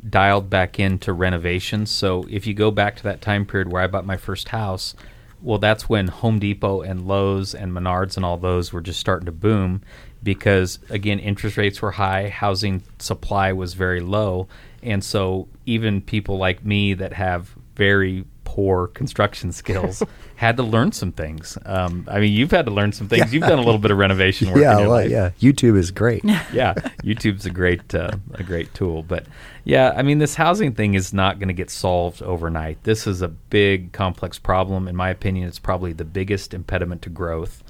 dialed 0.09 0.49
back 0.49 0.79
into 0.79 1.13
renovations. 1.13 1.91
So 1.91 2.25
if 2.31 2.47
you 2.47 2.55
go 2.55 2.71
back 2.71 2.95
to 2.99 3.03
that 3.03 3.21
time 3.21 3.45
period 3.45 3.73
where 3.73 3.83
I 3.83 3.89
bought 3.89 4.07
my 4.07 4.17
first 4.17 4.51
house, 4.51 4.95
well, 5.41 5.59
that's 5.59 5.89
when 5.89 6.09
Home 6.09 6.39
Depot 6.39 6.83
and 6.83 7.07
Lowe's 7.07 7.55
and 7.55 7.73
Menards 7.73 8.17
and 8.17 8.25
all 8.25 8.37
those 8.37 8.73
were 8.73 8.81
just 8.81 8.99
starting 8.99 9.27
to 9.27 9.33
boom 9.33 9.83
because, 10.23 10.79
again, 10.91 11.19
interest 11.19 11.57
rates 11.57 11.81
were 11.81 11.93
high, 11.93 12.29
housing 12.29 12.83
supply 12.99 13.53
was 13.53 13.75
very 13.75 14.01
low. 14.01 14.49
And 14.83 15.03
so 15.05 15.49
even 15.67 16.01
people 16.01 16.39
like 16.39 16.65
me 16.65 16.95
that 16.95 17.13
have 17.13 17.55
very 17.77 18.25
poor 18.59 18.89
construction 18.89 19.53
skills 19.53 20.03
had 20.35 20.57
to 20.57 20.65
learn 20.65 20.91
some 20.91 21.13
things. 21.13 21.57
Um, 21.65 22.05
I 22.11 22.19
mean, 22.19 22.33
you've 22.33 22.51
had 22.51 22.67
to 22.67 22.73
learn 22.73 22.91
some 22.91 23.09
things. 23.09 23.33
You've 23.33 23.45
done 23.45 23.61
a 23.61 23.63
little 23.63 23.79
bit 23.79 23.93
of 23.93 23.99
renovation 23.99 24.49
work. 24.53 24.61
yeah, 24.61 24.73
in 24.73 24.79
your 24.81 24.89
well, 24.89 24.99
life. 24.99 25.11
yeah. 25.13 25.31
YouTube 25.41 25.79
is 25.79 25.93
great. 25.93 26.25
yeah, 26.53 26.75
YouTube's 27.05 27.47
a 27.47 27.51
great 27.51 27.95
uh, 27.95 28.11
a 28.35 28.43
great 28.43 28.75
tool, 28.75 29.05
but 29.05 29.27
yeah, 29.63 29.95
I 29.97 30.03
mean 30.03 30.19
this 30.19 30.35
housing 30.35 30.75
thing 30.75 30.95
is 30.95 31.15
not 31.15 31.39
going 31.39 31.47
to 31.47 31.55
get 31.55 31.71
solved 31.71 32.21
overnight. 32.21 32.83
This 32.83 33.07
is 33.07 33.23
a 33.23 33.29
big, 33.29 33.93
complex 33.93 34.41
problem. 34.41 34.89
In 34.89 34.97
my 34.97 35.11
opinion, 35.11 35.47
it's 35.47 35.61
probably 35.61 35.93
the 35.93 36.05
biggest 36.05 36.53
impediment 36.53 37.03
to 37.03 37.11
growth 37.11 37.63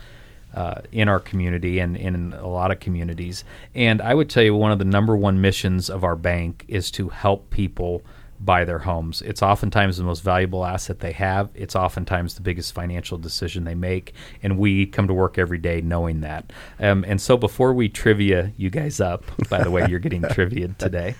uh, 0.54 0.80
in 0.90 1.10
our 1.10 1.20
community 1.20 1.80
and 1.80 1.98
in 1.98 2.32
a 2.32 2.48
lot 2.48 2.70
of 2.70 2.80
communities. 2.80 3.44
And 3.74 4.00
I 4.00 4.14
would 4.14 4.30
tell 4.30 4.42
you, 4.42 4.54
one 4.54 4.72
of 4.72 4.78
the 4.78 4.86
number 4.86 5.14
one 5.14 5.42
missions 5.42 5.90
of 5.90 6.02
our 6.02 6.16
bank 6.16 6.64
is 6.66 6.90
to 6.92 7.10
help 7.10 7.50
people 7.50 8.02
buy 8.40 8.64
their 8.64 8.78
homes. 8.78 9.22
It's 9.22 9.42
oftentimes 9.42 9.96
the 9.96 10.04
most 10.04 10.22
valuable 10.22 10.64
asset 10.64 11.00
they 11.00 11.12
have. 11.12 11.50
It's 11.54 11.74
oftentimes 11.74 12.34
the 12.34 12.40
biggest 12.40 12.72
financial 12.72 13.18
decision 13.18 13.64
they 13.64 13.74
make, 13.74 14.14
and 14.42 14.58
we 14.58 14.86
come 14.86 15.08
to 15.08 15.14
work 15.14 15.38
every 15.38 15.58
day 15.58 15.80
knowing 15.80 16.20
that. 16.20 16.52
Um, 16.78 17.04
and 17.06 17.20
so, 17.20 17.36
before 17.36 17.72
we 17.72 17.88
trivia 17.88 18.52
you 18.56 18.70
guys 18.70 19.00
up, 19.00 19.24
by 19.48 19.62
the 19.62 19.70
way, 19.70 19.86
you're 19.88 19.98
getting 19.98 20.22
trivia 20.30 20.68
today. 20.78 21.14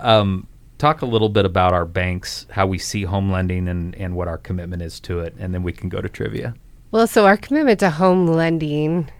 Um, 0.00 0.46
talk 0.78 1.02
a 1.02 1.06
little 1.06 1.28
bit 1.28 1.44
about 1.44 1.72
our 1.72 1.86
banks, 1.86 2.46
how 2.50 2.66
we 2.66 2.78
see 2.78 3.04
home 3.04 3.30
lending, 3.30 3.68
and 3.68 3.94
and 3.96 4.16
what 4.16 4.28
our 4.28 4.38
commitment 4.38 4.82
is 4.82 5.00
to 5.00 5.20
it, 5.20 5.34
and 5.38 5.54
then 5.54 5.62
we 5.62 5.72
can 5.72 5.88
go 5.88 6.00
to 6.00 6.08
trivia. 6.08 6.54
Well, 6.90 7.06
so 7.06 7.26
our 7.26 7.36
commitment 7.36 7.80
to 7.80 7.90
home 7.90 8.26
lending, 8.26 9.10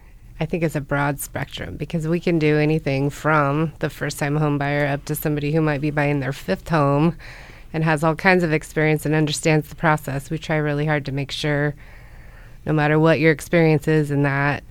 I 0.40 0.46
think, 0.46 0.62
it's 0.62 0.74
a 0.74 0.80
broad 0.80 1.20
spectrum 1.20 1.76
because 1.76 2.08
we 2.08 2.18
can 2.18 2.38
do 2.38 2.58
anything 2.58 3.08
from 3.08 3.72
the 3.78 3.88
first 3.88 4.18
time 4.18 4.36
home 4.36 4.58
buyer 4.58 4.86
up 4.86 5.04
to 5.06 5.14
somebody 5.14 5.52
who 5.52 5.60
might 5.60 5.80
be 5.80 5.90
buying 5.90 6.20
their 6.20 6.32
fifth 6.32 6.68
home 6.68 7.16
and 7.72 7.84
has 7.84 8.02
all 8.02 8.14
kinds 8.14 8.42
of 8.42 8.52
experience 8.52 9.06
and 9.06 9.14
understands 9.14 9.68
the 9.68 9.76
process. 9.76 10.30
We 10.30 10.38
try 10.38 10.56
really 10.56 10.86
hard 10.86 11.04
to 11.06 11.12
make 11.12 11.30
sure, 11.30 11.74
no 12.66 12.72
matter 12.72 12.98
what 12.98 13.20
your 13.20 13.32
experience 13.32 13.86
is 13.86 14.10
in 14.10 14.22
that, 14.22 14.64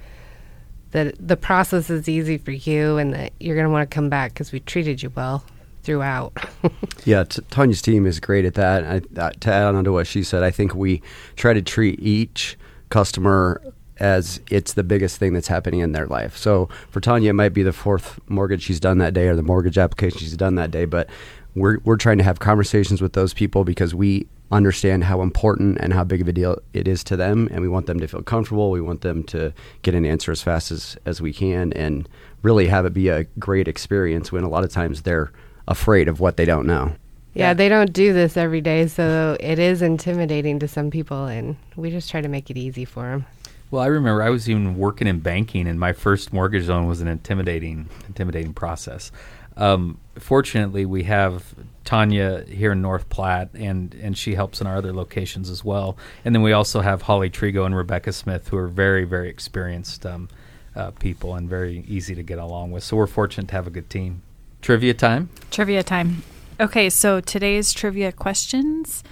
that 0.92 1.16
the 1.20 1.38
process 1.38 1.90
is 1.90 2.08
easy 2.08 2.38
for 2.38 2.52
you 2.52 2.98
and 2.98 3.14
that 3.14 3.34
you're 3.40 3.56
going 3.56 3.66
to 3.66 3.72
want 3.72 3.90
to 3.90 3.94
come 3.94 4.10
back 4.10 4.34
because 4.34 4.52
we 4.52 4.60
treated 4.60 5.02
you 5.02 5.12
well 5.16 5.44
throughout. 5.84 6.34
Yeah, 7.06 7.26
t- 7.26 7.42
Tanya's 7.50 7.82
team 7.82 8.06
is 8.06 8.22
great 8.22 8.46
at 8.46 8.54
that. 8.54 8.86
I, 8.86 9.20
uh, 9.20 9.32
to 9.42 9.52
add 9.52 9.76
on 9.76 9.84
to 9.84 9.92
what 9.92 10.08
she 10.08 10.24
said, 10.24 10.42
I 10.42 10.52
think 10.52 10.74
we 10.74 11.02
try 11.36 11.54
to 11.54 11.62
treat 11.62 12.00
each 12.00 12.58
customer 12.88 13.62
as 14.00 14.40
it's 14.50 14.74
the 14.74 14.84
biggest 14.84 15.18
thing 15.18 15.34
that's 15.34 15.48
happening 15.48 15.80
in 15.82 15.92
their 15.92 16.08
life. 16.08 16.36
So 16.38 16.68
for 16.90 17.00
Tanya, 17.00 17.30
it 17.30 17.34
might 17.34 17.54
be 17.54 17.64
the 17.64 17.74
fourth 17.74 18.20
mortgage 18.28 18.64
she's 18.64 18.80
done 18.80 18.98
that 19.00 19.14
day 19.14 19.28
or 19.28 19.36
the 19.36 19.44
mortgage 19.44 19.78
application 19.78 20.20
she's 20.20 20.36
done 20.38 20.56
that 20.56 20.72
day, 20.72 20.86
but 20.86 21.10
we're, 21.56 21.78
we're 21.84 21.98
trying 21.98 22.18
to 22.18 22.24
have 22.24 22.40
conversations 22.40 23.02
with 23.02 23.14
those 23.14 23.34
people 23.34 23.64
because 23.64 23.94
we 23.94 24.26
understand 24.52 25.04
how 25.04 25.22
important 25.22 25.78
and 25.80 25.94
how 25.94 26.04
big 26.04 26.22
of 26.22 26.28
a 26.28 26.34
deal 26.34 26.58
it 26.74 26.88
is 26.88 27.04
to 27.04 27.16
them 27.16 27.48
and 27.52 27.62
we 27.62 27.68
want 27.68 27.88
them 27.88 28.00
to 28.00 28.08
feel 28.08 28.22
comfortable 28.22 28.70
we 28.70 28.82
want 28.82 29.02
them 29.02 29.24
to 29.24 29.52
get 29.82 29.96
an 29.96 30.06
answer 30.06 30.32
as 30.32 30.44
fast 30.44 30.72
as, 30.72 30.96
as 31.06 31.20
we 31.22 31.34
can 31.34 31.74
and 31.74 32.08
really 32.44 32.68
have 32.68 32.86
it 32.86 32.94
be 32.94 33.08
a 33.08 33.24
great 33.40 33.68
experience 33.68 34.32
when 34.32 34.44
a 34.44 34.50
lot 34.50 34.64
of 34.64 34.72
times 34.72 35.02
they're 35.04 35.32
afraid 35.68 36.08
of 36.08 36.20
what 36.20 36.38
they 36.38 36.46
don't 36.46 36.68
know 36.68 36.94
Yeah, 37.34 37.48
Yeah. 37.50 37.54
they 37.56 37.68
don't 37.70 37.94
do 37.94 38.14
this 38.14 38.38
every 38.38 38.62
day, 38.62 38.86
so 38.88 39.36
it 39.40 39.58
is 39.58 39.82
intimidating 39.82 40.60
to 40.60 40.68
some 40.68 40.92
people, 40.92 41.26
and 41.26 41.56
we 41.76 41.90
just 41.90 42.12
try 42.12 42.22
to 42.22 42.28
make 42.28 42.52
it 42.52 42.58
easy 42.58 42.86
for 42.86 43.04
them. 43.04 43.26
Well, 43.74 43.82
I 43.82 43.88
remember 43.88 44.22
I 44.22 44.30
was 44.30 44.48
even 44.48 44.78
working 44.78 45.08
in 45.08 45.22
banking, 45.22 45.68
and 45.68 45.80
my 45.80 45.94
first 45.94 46.32
mortgage 46.32 46.70
loan 46.70 46.86
was 46.86 47.02
an 47.02 47.08
intimidating, 47.08 47.90
intimidating 48.06 48.54
process. 48.54 49.12
Um, 49.58 49.98
fortunately, 50.20 50.86
we 50.86 51.06
have 51.06 51.56
Tanya 51.84 52.44
here 52.44 52.74
in 52.74 52.84
North 52.84 53.10
Platte, 53.10 53.50
and 53.56 53.96
and 53.96 54.16
she 54.16 54.36
helps 54.36 54.62
in 54.62 54.68
our 54.68 54.78
other 54.78 54.94
locations 54.94 55.50
as 55.50 55.66
well. 55.66 55.98
And 56.24 56.36
then 56.36 56.44
we 56.44 56.54
also 56.54 56.82
have 56.82 57.02
Holly 57.02 57.32
Trigo 57.32 57.66
and 57.66 57.76
Rebecca 57.76 58.14
Smith, 58.14 58.50
who 58.50 58.58
are 58.58 58.68
very, 58.68 59.06
very 59.06 59.28
experienced 59.28 60.06
um, 60.06 60.30
uh, 60.76 60.92
people 60.92 61.34
and 61.34 61.50
very 61.50 61.84
easy 61.88 62.14
to 62.14 62.22
get 62.22 62.38
along 62.38 62.74
with. 62.74 62.84
So 62.84 62.96
we're 62.96 63.08
fortunate 63.08 63.48
to 63.48 63.56
have 63.56 63.66
a 63.66 63.72
good 63.72 63.90
team. 63.90 64.22
Trivia 64.62 64.94
time. 64.94 65.30
Trivia 65.50 65.82
time. 65.82 66.22
Okay, 66.60 66.92
so 66.92 67.20
today's 67.22 67.74
trivia 67.74 68.12
questions 68.12 69.04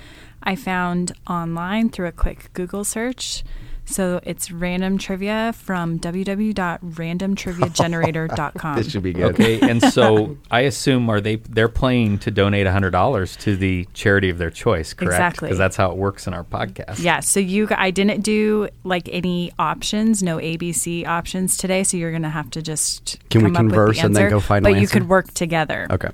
I 0.43 0.55
found 0.55 1.13
online 1.27 1.89
through 1.89 2.09
a 2.09 2.11
quick 2.11 2.53
Google 2.53 2.83
search. 2.83 3.43
So 3.91 4.19
it's 4.23 4.51
random 4.51 4.97
trivia 4.97 5.53
from 5.53 5.99
www.randomtriviagenerator.com. 5.99 8.75
this 8.77 8.91
should 8.91 9.03
be 9.03 9.13
good 9.13 9.33
Okay, 9.33 9.59
and 9.61 9.81
so 9.93 10.37
I 10.49 10.61
assume 10.61 11.09
are 11.09 11.21
they 11.21 11.37
they're 11.37 11.69
playing 11.69 12.19
to 12.19 12.31
donate 12.31 12.67
hundred 12.67 12.91
dollars 12.91 13.35
to 13.37 13.55
the 13.55 13.87
charity 13.93 14.29
of 14.29 14.37
their 14.37 14.49
choice, 14.49 14.93
correct? 14.93 15.13
Exactly. 15.13 15.47
Because 15.47 15.57
that's 15.57 15.75
how 15.75 15.91
it 15.91 15.97
works 15.97 16.27
in 16.27 16.33
our 16.33 16.43
podcast. 16.43 17.03
Yeah, 17.03 17.19
so 17.19 17.39
you 17.39 17.67
I 17.71 17.91
didn't 17.91 18.21
do 18.21 18.69
like 18.83 19.09
any 19.11 19.51
options, 19.59 20.23
no 20.23 20.37
ABC 20.37 21.05
options 21.05 21.57
today, 21.57 21.83
so 21.83 21.97
you're 21.97 22.11
going 22.11 22.21
to 22.23 22.29
have 22.29 22.49
to 22.51 22.61
just 22.61 23.17
Can 23.29 23.43
we 23.43 23.51
come 23.51 23.57
up 23.57 23.63
with 23.63 23.71
the 23.71 23.77
converse 23.77 24.03
and 24.03 24.15
then 24.15 24.29
go 24.29 24.39
final 24.39 24.71
But 24.71 24.81
you 24.81 24.87
could 24.87 25.09
work 25.09 25.33
together. 25.33 25.87
okay 25.91 26.09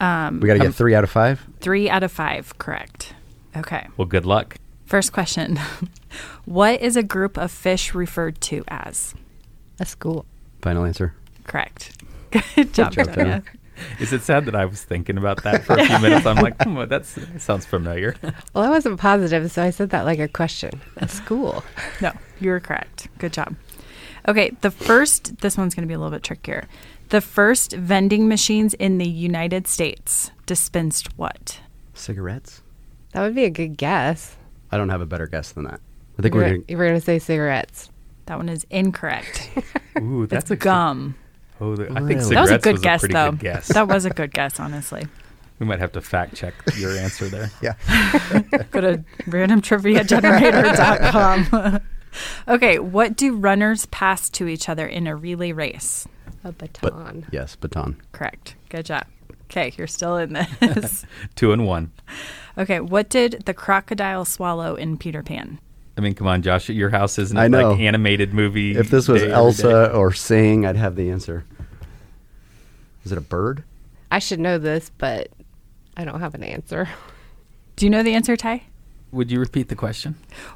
Um, 0.00 0.40
we 0.40 0.46
got 0.46 0.54
to 0.54 0.60
get 0.60 0.74
three 0.74 0.94
out 0.94 1.04
of 1.04 1.10
five 1.10 1.44
3 1.60 1.90
out 1.90 2.02
of 2.02 2.12
5, 2.12 2.58
correct. 2.58 3.14
Okay. 3.56 3.88
Well, 3.96 4.06
good 4.06 4.24
luck. 4.24 4.56
First 4.86 5.12
question. 5.12 5.58
what 6.44 6.80
is 6.80 6.96
a 6.96 7.02
group 7.02 7.36
of 7.38 7.50
fish 7.50 7.94
referred 7.94 8.40
to 8.42 8.64
as? 8.68 9.14
A 9.80 9.86
school. 9.86 10.26
final 10.62 10.84
answer 10.84 11.14
Correct. 11.44 11.92
Good 12.30 12.74
job, 12.74 12.92
job, 12.92 13.06
Tanya. 13.06 13.14
Tanya. 13.14 13.42
Is 14.00 14.12
it 14.12 14.22
sad 14.22 14.44
that 14.46 14.56
I 14.56 14.64
was 14.64 14.82
thinking 14.82 15.16
about 15.16 15.44
that 15.44 15.64
for 15.64 15.74
a 15.74 15.84
few 15.86 15.98
minutes? 16.00 16.26
I'm 16.26 16.36
like, 16.36 16.60
hmm, 16.62 16.82
that 16.88 17.06
sounds 17.38 17.64
familiar. 17.64 18.16
Well, 18.52 18.64
I 18.64 18.70
wasn't 18.70 18.98
positive, 18.98 19.50
so 19.52 19.62
I 19.62 19.70
said 19.70 19.90
that 19.90 20.04
like 20.04 20.18
a 20.18 20.26
question. 20.26 20.80
A 20.96 21.06
school. 21.08 21.62
No, 22.02 22.12
you 22.40 22.50
were 22.50 22.58
correct. 22.58 23.06
Good 23.18 23.32
job. 23.32 23.54
Okay, 24.26 24.50
the 24.62 24.72
first, 24.72 25.38
this 25.38 25.56
one's 25.56 25.74
going 25.76 25.86
to 25.86 25.88
be 25.88 25.94
a 25.94 25.98
little 25.98 26.10
bit 26.10 26.24
trickier. 26.24 26.66
The 27.10 27.20
first 27.20 27.72
vending 27.72 28.26
machines 28.28 28.74
in 28.74 28.98
the 28.98 29.08
United 29.08 29.68
States 29.68 30.32
dispensed 30.44 31.16
what? 31.16 31.60
cigarettes 31.94 32.62
That 33.12 33.22
would 33.22 33.34
be 33.34 33.44
a 33.44 33.50
good 33.50 33.76
guess. 33.76 34.36
i 34.70 34.76
don't 34.76 34.88
have 34.90 35.00
a 35.00 35.06
better 35.06 35.26
guess 35.26 35.52
than 35.52 35.64
that 35.64 35.80
i 36.18 36.22
think 36.22 36.34
you 36.34 36.40
we're 36.40 36.44
were, 36.46 36.52
gonna, 36.54 36.64
you 36.68 36.76
were 36.76 36.84
going 36.86 36.98
to 36.98 37.04
say 37.04 37.18
cigarettes. 37.18 37.90
That 38.26 38.36
one 38.36 38.48
is 38.50 38.66
incorrect. 38.70 39.50
Ooh, 40.00 40.26
that's 40.26 40.42
it's 40.44 40.50
a 40.50 40.56
gum. 40.56 41.14
Oh, 41.60 41.74
the, 41.76 41.84
I 41.90 42.00
think 42.06 42.20
cigarettes 42.20 42.28
That 42.28 42.40
was 42.42 42.50
a 42.50 42.58
good 42.58 42.72
was 42.74 42.82
guess, 42.82 43.00
pretty 43.00 43.14
though. 43.14 43.30
good 43.30 43.40
guess. 43.40 43.68
That 43.68 43.88
was 43.88 44.04
a 44.04 44.10
good 44.10 44.32
guess, 44.32 44.60
honestly. 44.60 45.06
we 45.58 45.64
might 45.66 45.78
have 45.78 45.92
to 45.92 46.00
fact 46.02 46.34
check 46.36 46.52
your 46.76 46.94
answer 46.96 47.26
there. 47.28 47.50
yeah 47.62 47.74
Go 48.70 48.80
to 48.82 49.02
randomtriviagenerator.com. 49.26 51.80
okay, 52.48 52.78
what 52.78 53.16
do 53.16 53.34
runners 53.36 53.86
pass 53.86 54.28
to 54.30 54.46
each 54.48 54.68
other 54.68 54.86
in 54.86 55.06
a 55.06 55.16
relay 55.16 55.52
race? 55.52 56.06
A 56.44 56.52
baton. 56.52 57.26
yes 57.32 57.56
baton 57.56 57.96
Correct. 58.12 58.54
Good 58.68 58.84
job. 58.86 59.06
Okay, 59.44 59.72
you're 59.78 59.86
still 59.86 60.18
in 60.18 60.34
this. 60.60 61.06
Two 61.34 61.52
and 61.52 61.66
one. 61.66 61.90
okay, 62.58 62.80
what 62.80 63.08
did 63.08 63.44
the 63.46 63.54
crocodile 63.54 64.26
swallow 64.26 64.74
in 64.74 64.98
Peter 64.98 65.22
Pan? 65.22 65.58
I 65.98 66.00
mean, 66.00 66.14
come 66.14 66.26
on, 66.28 66.42
Josh. 66.42 66.68
Your 66.68 66.90
house 66.90 67.18
isn't 67.18 67.36
I 67.36 67.48
know. 67.48 67.72
like 67.72 67.80
animated 67.80 68.32
movie. 68.32 68.76
if 68.76 68.88
this 68.90 69.08
was 69.08 69.22
elsa 69.24 69.92
or 69.92 70.12
sing 70.12 70.64
i'd 70.64 70.76
have 70.76 70.94
the 70.96 71.10
answer 71.10 71.44
is 73.04 73.12
it 73.12 73.18
a 73.18 73.22
bird 73.22 73.64
I 74.10 74.20
should 74.20 74.40
know 74.40 74.56
this, 74.56 74.90
but 74.96 75.28
I 75.94 76.06
don't 76.06 76.20
have 76.20 76.34
an 76.34 76.42
answer. 76.42 76.88
Do 77.76 77.84
you 77.84 77.90
know 77.90 78.02
the 78.02 78.14
answer, 78.14 78.36
Ty? 78.38 78.62
would 79.12 79.30
you 79.30 79.38
repeat 79.38 79.68
the 79.68 79.74
question? 79.76 80.14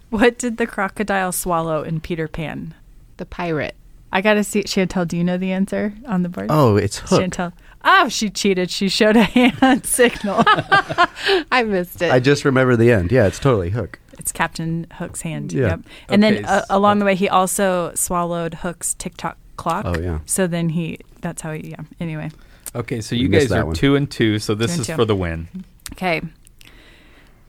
What 0.08 0.38
did 0.38 0.56
the 0.56 0.66
crocodile 0.66 1.32
swallow 1.32 1.82
in 1.82 2.00
Peter 2.00 2.28
Pan? 2.28 2.74
The 3.18 3.26
pirate. 3.26 3.74
I 4.10 4.22
gotta 4.22 4.42
see. 4.44 4.62
Chantel, 4.62 5.06
do 5.06 5.16
you 5.18 5.24
know 5.24 5.36
the 5.36 5.52
answer 5.52 5.92
on 6.06 6.22
the 6.22 6.28
board? 6.30 6.46
oh 6.50 6.76
it's 6.76 6.98
hook 6.98 7.20
Chantel. 7.22 7.52
Oh, 7.84 8.08
she 8.08 8.30
cheated. 8.30 8.70
She 8.70 8.88
showed 8.88 9.16
a 9.16 9.22
hand 9.38 9.84
signal. 9.84 10.42
I 10.46 11.62
missed 11.66 12.00
it. 12.00 12.10
i 12.12 12.20
just 12.20 12.44
remember 12.44 12.74
the 12.76 12.90
end 12.90 13.12
yeah 13.12 13.26
it's 13.26 13.38
totally 13.38 13.70
hook 13.70 13.98
it's 14.18 14.32
Captain 14.32 14.86
Hook's 14.94 15.22
hand. 15.22 15.52
Yeah. 15.52 15.66
Yep. 15.66 15.80
And 16.08 16.24
Okay, 16.24 16.34
then 16.36 16.44
uh, 16.44 16.64
along 16.70 16.98
the 16.98 17.04
way, 17.04 17.14
he 17.14 17.28
also 17.28 17.92
swallowed 17.94 18.54
Hook's 18.54 18.94
tick-tock 18.94 19.36
clock. 19.56 19.84
Oh, 19.86 19.98
yeah. 20.00 20.20
So 20.26 20.46
then 20.46 20.70
he. 20.70 20.98
That's 21.20 21.42
how 21.42 21.52
he. 21.52 21.70
Yeah. 21.70 21.82
Anyway. 22.00 22.30
Okay, 22.74 23.00
so 23.00 23.14
you 23.14 23.28
guys 23.28 23.52
are 23.52 23.66
one. 23.66 23.74
two 23.74 23.96
and 23.96 24.10
two, 24.10 24.38
so 24.38 24.54
this 24.54 24.74
Two 24.76 24.80
is 24.80 24.86
two. 24.86 24.94
for 24.96 25.04
the 25.04 25.14
win. 25.16 25.48
Okay. 25.92 26.22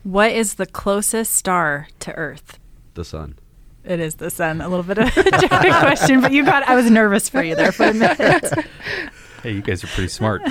What 0.04 0.32
is 0.32 0.56
the 0.56 0.66
closest 0.66 1.34
star 1.34 1.88
to 2.00 2.14
Earth? 2.16 2.60
the 2.96 3.06
sun 3.06 3.36
It 3.86 4.00
is 4.00 4.16
the 4.16 4.30
sun. 4.30 4.60
A 4.62 4.68
little 4.70 4.84
bit 4.84 4.98
of 5.00 5.08
a 5.08 5.12
tricky 5.48 5.48
question, 5.48 6.22
but 6.22 6.32
you 6.34 6.44
got. 6.46 6.64
I 6.68 6.76
was 6.76 6.92
nervous 6.92 7.30
for 7.30 7.42
you 7.42 7.56
there 7.56 7.72
for 7.72 7.86
a 7.86 7.94
minute. 7.94 8.44
Hey, 9.44 9.52
you 9.52 9.62
guys 9.62 9.84
are 9.84 9.88
pretty 9.88 10.08
smart. 10.10 10.42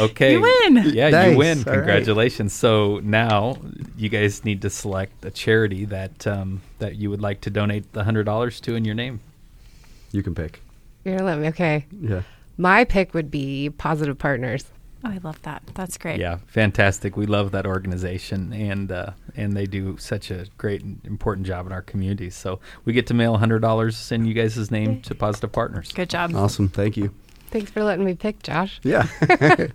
Okay. 0.00 0.32
You 0.32 0.40
win. 0.40 0.82
Yeah, 0.92 1.10
Nice. 1.10 1.32
you 1.32 1.38
win. 1.38 1.58
All 1.58 1.64
right. 1.66 1.74
Congratulations. 1.76 2.52
So 2.52 2.98
now 3.04 3.56
you 3.96 4.08
guys 4.08 4.44
need 4.44 4.60
to 4.62 4.70
select 4.70 5.24
a 5.24 5.30
charity 5.30 5.84
that 5.84 6.26
um, 6.26 6.60
that 6.80 6.96
you 6.96 7.10
would 7.10 7.22
like 7.22 7.40
to 7.42 7.50
donate 7.50 7.92
the 7.92 8.02
hundred 8.02 8.24
dollars 8.24 8.60
to 8.62 8.74
in 8.74 8.84
your 8.84 8.96
name. 8.96 9.20
You 10.10 10.22
can 10.24 10.34
pick. 10.34 10.60
You're 11.04 11.16
gonna 11.18 11.26
let 11.30 11.38
me. 11.38 11.46
Okay. 11.48 11.86
Yeah. 12.00 12.22
My 12.56 12.84
pick 12.84 13.14
would 13.14 13.30
be 13.30 13.70
Positive 13.70 14.18
Partners. 14.18 14.64
Oh, 15.04 15.10
I 15.10 15.18
love 15.22 15.40
that. 15.42 15.62
That's 15.74 15.98
great. 15.98 16.18
Yeah, 16.18 16.38
fantastic. 16.46 17.16
We 17.16 17.26
love 17.26 17.50
that 17.52 17.66
organization, 17.66 18.52
and 18.52 18.90
uh, 18.90 19.10
and 19.36 19.52
they 19.52 19.66
do 19.66 19.96
such 19.98 20.30
a 20.30 20.46
great 20.56 20.82
and 20.82 20.98
important 21.04 21.46
job 21.46 21.66
in 21.66 21.72
our 21.72 21.82
communities. 21.82 22.34
So 22.34 22.58
we 22.84 22.92
get 22.94 23.06
to 23.08 23.14
mail 23.14 23.36
hundred 23.36 23.60
dollars 23.60 24.10
in 24.10 24.24
you 24.24 24.34
guys' 24.34 24.70
name 24.70 25.02
to 25.02 25.14
Positive 25.14 25.52
Partners. 25.52 25.92
Good 25.92 26.10
job. 26.10 26.34
Awesome. 26.34 26.68
Thank 26.68 26.96
you. 26.96 27.14
Thanks 27.54 27.70
for 27.70 27.84
letting 27.84 28.04
me 28.04 28.14
pick, 28.14 28.42
Josh. 28.42 28.80
Yeah. 28.82 29.06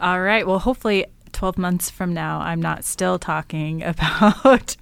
All 0.00 0.20
right. 0.20 0.44
Well, 0.44 0.58
hopefully, 0.58 1.06
12 1.30 1.56
months 1.56 1.90
from 1.90 2.12
now, 2.12 2.40
I'm 2.40 2.60
not 2.60 2.82
still 2.82 3.20
talking 3.20 3.82
about 3.84 4.76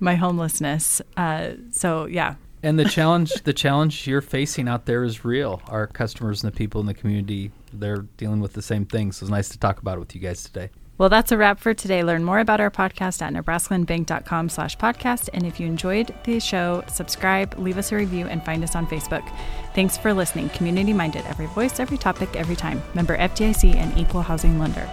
my 0.00 0.14
homelessness. 0.14 1.02
Uh, 1.14 1.50
so, 1.70 2.06
yeah. 2.06 2.36
And 2.62 2.78
the 2.78 2.86
challenge, 2.86 3.34
the 3.44 3.52
challenge 3.52 4.06
you're 4.06 4.22
facing 4.22 4.66
out 4.66 4.86
there 4.86 5.04
is 5.04 5.26
real. 5.26 5.60
Our 5.66 5.86
customers 5.88 6.42
and 6.42 6.50
the 6.50 6.56
people 6.56 6.80
in 6.80 6.86
the 6.86 6.94
community, 6.94 7.50
they're 7.70 8.06
dealing 8.16 8.40
with 8.40 8.54
the 8.54 8.62
same 8.62 8.86
things. 8.86 9.18
So 9.18 9.24
it's 9.24 9.30
nice 9.30 9.50
to 9.50 9.58
talk 9.58 9.78
about 9.78 9.98
it 9.98 10.00
with 10.00 10.14
you 10.14 10.22
guys 10.22 10.44
today. 10.44 10.70
Well, 10.98 11.08
that's 11.08 11.32
a 11.32 11.36
wrap 11.36 11.58
for 11.58 11.74
today. 11.74 12.02
Learn 12.02 12.22
more 12.22 12.38
about 12.38 12.60
our 12.60 12.70
podcast 12.70 13.22
at 13.22 13.32
nebraskalandbank.com 13.32 14.48
slash 14.50 14.76
podcast. 14.76 15.30
And 15.32 15.44
if 15.44 15.58
you 15.58 15.66
enjoyed 15.66 16.14
the 16.24 16.38
show, 16.38 16.84
subscribe, 16.86 17.58
leave 17.58 17.78
us 17.78 17.92
a 17.92 17.96
review, 17.96 18.26
and 18.26 18.44
find 18.44 18.62
us 18.62 18.76
on 18.76 18.86
Facebook. 18.86 19.28
Thanks 19.74 19.96
for 19.96 20.12
listening. 20.12 20.50
Community 20.50 20.92
minded, 20.92 21.24
every 21.26 21.46
voice, 21.46 21.80
every 21.80 21.98
topic, 21.98 22.36
every 22.36 22.56
time. 22.56 22.82
Member 22.94 23.16
FDIC 23.16 23.74
and 23.74 23.96
equal 23.98 24.22
housing 24.22 24.58
lender. 24.58 24.88